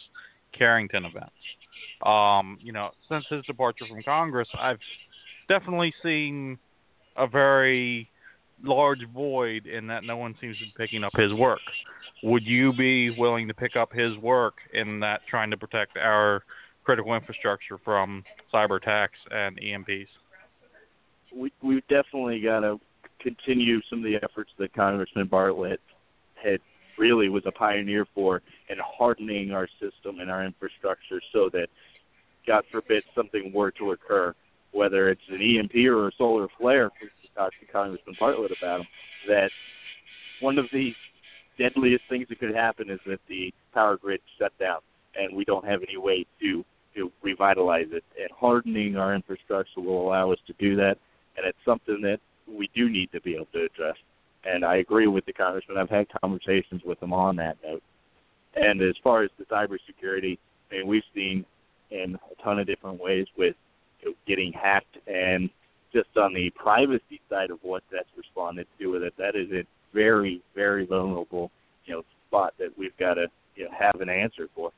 [0.57, 1.33] Carrington events.
[2.05, 4.79] Um, you know, since his departure from Congress, I've
[5.49, 6.59] definitely seen
[7.17, 8.09] a very
[8.63, 11.61] large void in that no one seems to be picking up his work.
[12.23, 16.43] Would you be willing to pick up his work in that trying to protect our
[16.85, 20.09] critical infrastructure from cyber attacks and EMPs?
[21.35, 22.81] we we've definitely got to
[23.21, 25.81] continue some of the efforts that Congressman Bartlett
[26.43, 26.61] had
[26.99, 31.69] really was a pioneer for in hardening our system and our infrastructure so that
[32.47, 34.35] God forbid something were to occur,
[34.73, 38.87] whether it's an EMP or a solar flare, we talked to Congressman Bartlett about them,
[39.29, 39.51] that
[40.41, 40.93] one of the
[41.59, 44.81] deadliest things that could happen is that the power grid shut down
[45.15, 46.65] and we don't have any way to
[46.97, 48.03] to revitalize it.
[48.19, 50.99] And hardening our infrastructure will allow us to do that
[51.37, 52.21] and it's something that
[52.51, 53.97] we do need to be able to address.
[54.45, 55.79] And I agree with the congressman.
[55.79, 57.83] I've had conversations with him on that note.
[58.57, 60.39] And as far as the cybersecurity,
[60.71, 61.45] I mean, we've seen
[61.91, 63.55] in a ton of different ways with
[64.01, 65.51] you know, getting hacked, and
[65.93, 69.65] just on the privacy side of what that's responded to with it, that is a
[69.93, 71.51] very, very vulnerable,
[71.85, 73.27] you know, spot that we've got to
[73.57, 74.71] you know have an answer for.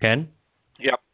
[0.00, 0.28] Ken?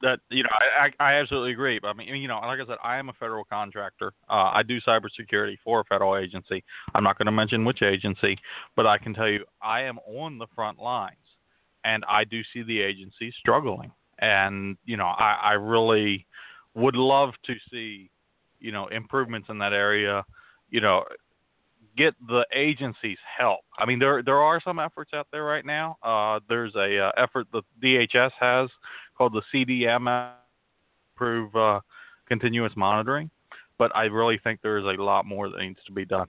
[0.02, 1.78] That you know I, I absolutely agree.
[1.78, 4.12] But I mean, you know, like I said, I am a federal contractor.
[4.28, 6.64] Uh, I do cybersecurity for a federal agency.
[6.94, 8.36] I'm not going to mention which agency,
[8.74, 11.16] but I can tell you I am on the front lines,
[11.84, 13.92] and I do see the agency struggling.
[14.18, 16.26] And you know, I, I really
[16.74, 18.10] would love to see
[18.58, 20.24] you know improvements in that area.
[20.70, 21.04] You know,
[21.96, 23.60] get the agencies help.
[23.78, 25.96] I mean, there there are some efforts out there right now.
[26.02, 28.68] Uh, there's a uh, effort that DHS has
[29.16, 30.32] called the CDM,
[31.16, 31.80] improve uh,
[32.26, 33.30] continuous monitoring.
[33.78, 36.28] But I really think there is a lot more that needs to be done.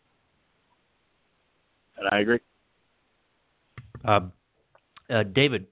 [1.98, 2.40] And I agree.
[4.06, 4.22] Uh,
[5.10, 5.68] uh, David,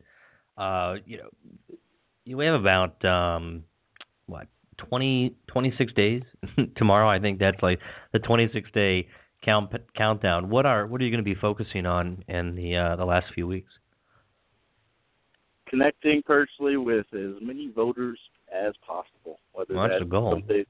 [0.57, 3.63] uh, you know, we have about um,
[4.27, 4.47] what
[4.77, 6.23] 20, 26 days
[6.75, 7.09] tomorrow.
[7.09, 7.79] I think that's like
[8.13, 9.07] the 26 day
[9.43, 10.49] count countdown.
[10.49, 13.27] What are what are you going to be focusing on in the uh, the last
[13.33, 13.71] few weeks?
[15.71, 18.19] Connecting personally with as many voters
[18.53, 19.39] as possible.
[19.53, 20.31] Whether well, that's that's the goal.
[20.33, 20.65] Someday,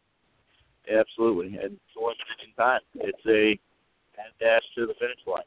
[0.87, 2.81] absolutely, and it's limited time.
[2.95, 3.59] It's a
[4.39, 5.41] dash to the finish line.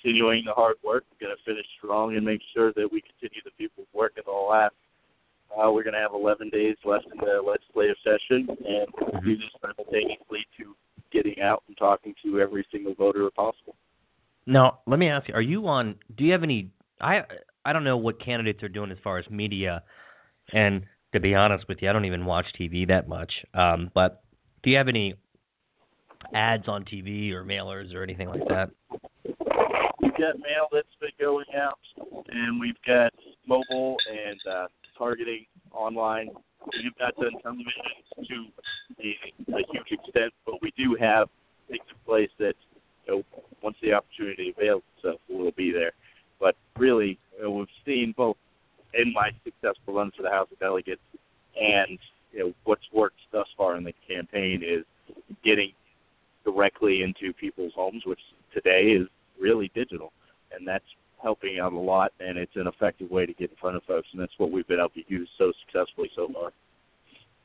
[0.00, 3.42] Continuing the hard work, we're going to finish strong and make sure that we continue
[3.44, 4.74] the people's work in the last.
[5.50, 9.36] Uh, we're going to have 11 days left in the legislative session, and we'll do
[9.36, 10.76] this simultaneously to
[11.10, 13.74] getting out and talking to every single voter possible.
[14.46, 15.96] Now, let me ask you: Are you on?
[16.16, 16.70] Do you have any?
[17.00, 17.22] I
[17.68, 19.82] I don't know what candidates are doing as far as media,
[20.52, 23.32] and to be honest with you, I don't even watch TV that much.
[23.54, 24.22] Um, but
[24.62, 25.14] do you have any
[26.34, 28.70] ads on TV or mailers or anything like that?
[30.00, 31.78] We've got mail that's been going out,
[32.28, 33.12] and we've got
[33.46, 34.66] mobile and uh,
[34.96, 36.30] targeting online
[36.72, 37.72] We've not done television
[38.28, 38.46] to
[39.00, 41.28] a, a huge extent, but we do have
[41.68, 42.54] things in place that,
[43.06, 43.22] you know,
[43.62, 45.92] once the opportunity avails itself, we'll be there.
[46.40, 48.36] But really, you know, we've seen both
[48.94, 51.00] in my successful run for the House of Delegates
[51.60, 51.98] and
[52.32, 54.84] you know what's worked thus far in the campaign is
[55.44, 55.72] getting
[56.44, 58.20] directly into people's homes, which
[58.52, 59.08] today is
[59.40, 60.12] really digital,
[60.52, 60.84] and that's
[61.22, 64.08] helping out a lot, and it's an effective way to get in front of folks,
[64.12, 66.52] and that's what we've been able to use so successfully so far.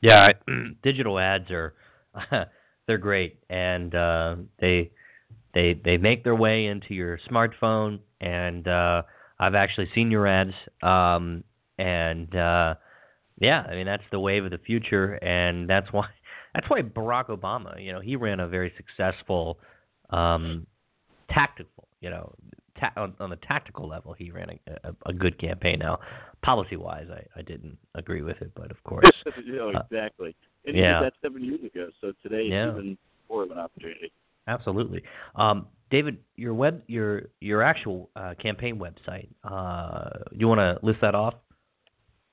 [0.01, 0.51] Yeah, I,
[0.83, 1.73] digital ads are
[2.87, 4.91] they're great, and uh, they
[5.53, 9.03] they they make their way into your smartphone, and uh,
[9.39, 11.43] I've actually seen your ads, um,
[11.77, 12.75] and uh,
[13.39, 16.07] yeah, I mean that's the wave of the future, and that's why
[16.55, 19.59] that's why Barack Obama, you know, he ran a very successful
[20.09, 20.65] um,
[21.29, 22.33] tactical, you know,
[22.79, 25.79] ta- on, on the tactical level, he ran a, a, a good campaign.
[25.79, 25.99] Now,
[26.43, 29.09] policy wise, I, I didn't agree with it, but of course,
[29.45, 30.35] yeah, exactly.
[30.65, 30.99] And yeah.
[30.99, 32.71] he did that seven years ago, so today Yeah.
[32.71, 32.97] is even
[33.29, 34.11] more of an opportunity.
[34.47, 35.03] Absolutely.
[35.35, 39.27] Um, David, your web, your your actual uh, campaign website.
[39.43, 41.35] Uh, you want to list that off?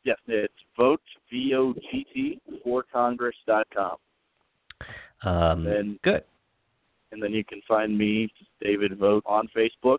[0.02, 3.96] Yes, it's Vogt v o g t for congress dot com,
[5.22, 6.24] Um, And- good.
[7.12, 8.32] and then you can find me,
[8.62, 9.98] David Vogt, on Facebook,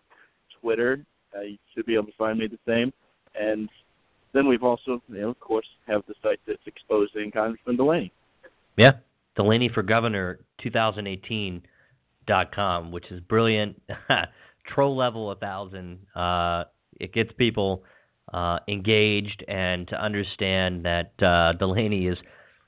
[0.59, 1.05] Twitter.
[1.37, 2.91] Uh, you should be able to find me the same.
[3.39, 3.69] And
[4.33, 8.11] then we've also, you know, of course, have the site that's exposing Congressman Delaney.
[8.75, 8.93] Yeah,
[9.35, 10.39] Delaney for Governor
[12.27, 13.81] 2018.com, which is brilliant.
[14.67, 15.99] Troll level a thousand.
[16.15, 16.65] Uh,
[16.99, 17.83] it gets people
[18.33, 22.17] uh, engaged and to understand that uh, Delaney is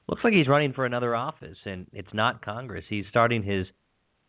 [0.08, 2.84] looks like he's running for another office, and it's not Congress.
[2.90, 3.68] He's starting his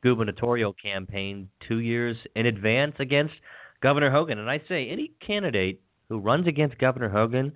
[0.03, 3.35] gubernatorial campaign two years in advance against
[3.83, 4.39] Governor Hogan.
[4.39, 7.53] And I say any candidate who runs against Governor Hogan,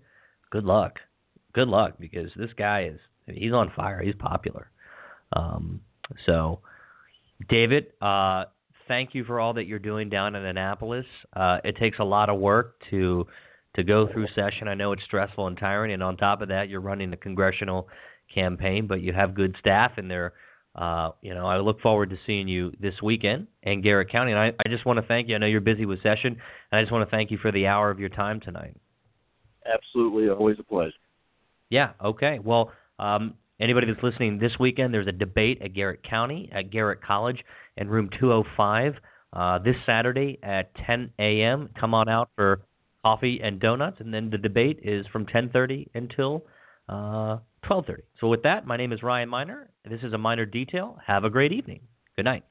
[0.51, 0.99] good luck.
[1.53, 4.01] Good luck because this guy is he's on fire.
[4.03, 4.71] He's popular.
[5.35, 5.81] Um,
[6.27, 6.61] so,
[7.49, 8.45] David, uh,
[8.89, 11.07] thank you for all that you're doing down in Annapolis.
[11.35, 13.27] Uh, it takes a lot of work to
[13.77, 14.67] to go through session.
[14.67, 17.89] I know it's stressful and tiring, and on top of that, you're running a congressional
[18.35, 20.33] campaign, but you have good staff, and they're
[20.79, 24.31] uh, you know, I look forward to seeing you this weekend in Garrett County.
[24.31, 25.35] And I, I just want to thank you.
[25.35, 26.37] I know you're busy with session,
[26.71, 28.77] and I just want to thank you for the hour of your time tonight.
[29.67, 30.93] Absolutely, always a pleasure.
[31.69, 31.91] Yeah.
[32.03, 32.39] Okay.
[32.39, 32.71] Well,
[33.01, 37.45] um, anybody that's listening this weekend, there's a debate at Garrett County at Garrett College
[37.77, 38.95] in room 205
[39.33, 41.69] uh, this Saturday at 10 a.m.
[41.79, 42.63] Come on out for
[43.05, 46.45] coffee and donuts, and then the debate is from 10:30 until
[46.89, 47.99] uh, 12:30.
[48.21, 49.71] So with that, my name is Ryan Miner.
[49.89, 50.99] This is a Miner Detail.
[51.07, 51.81] Have a great evening.
[52.17, 52.45] Good night.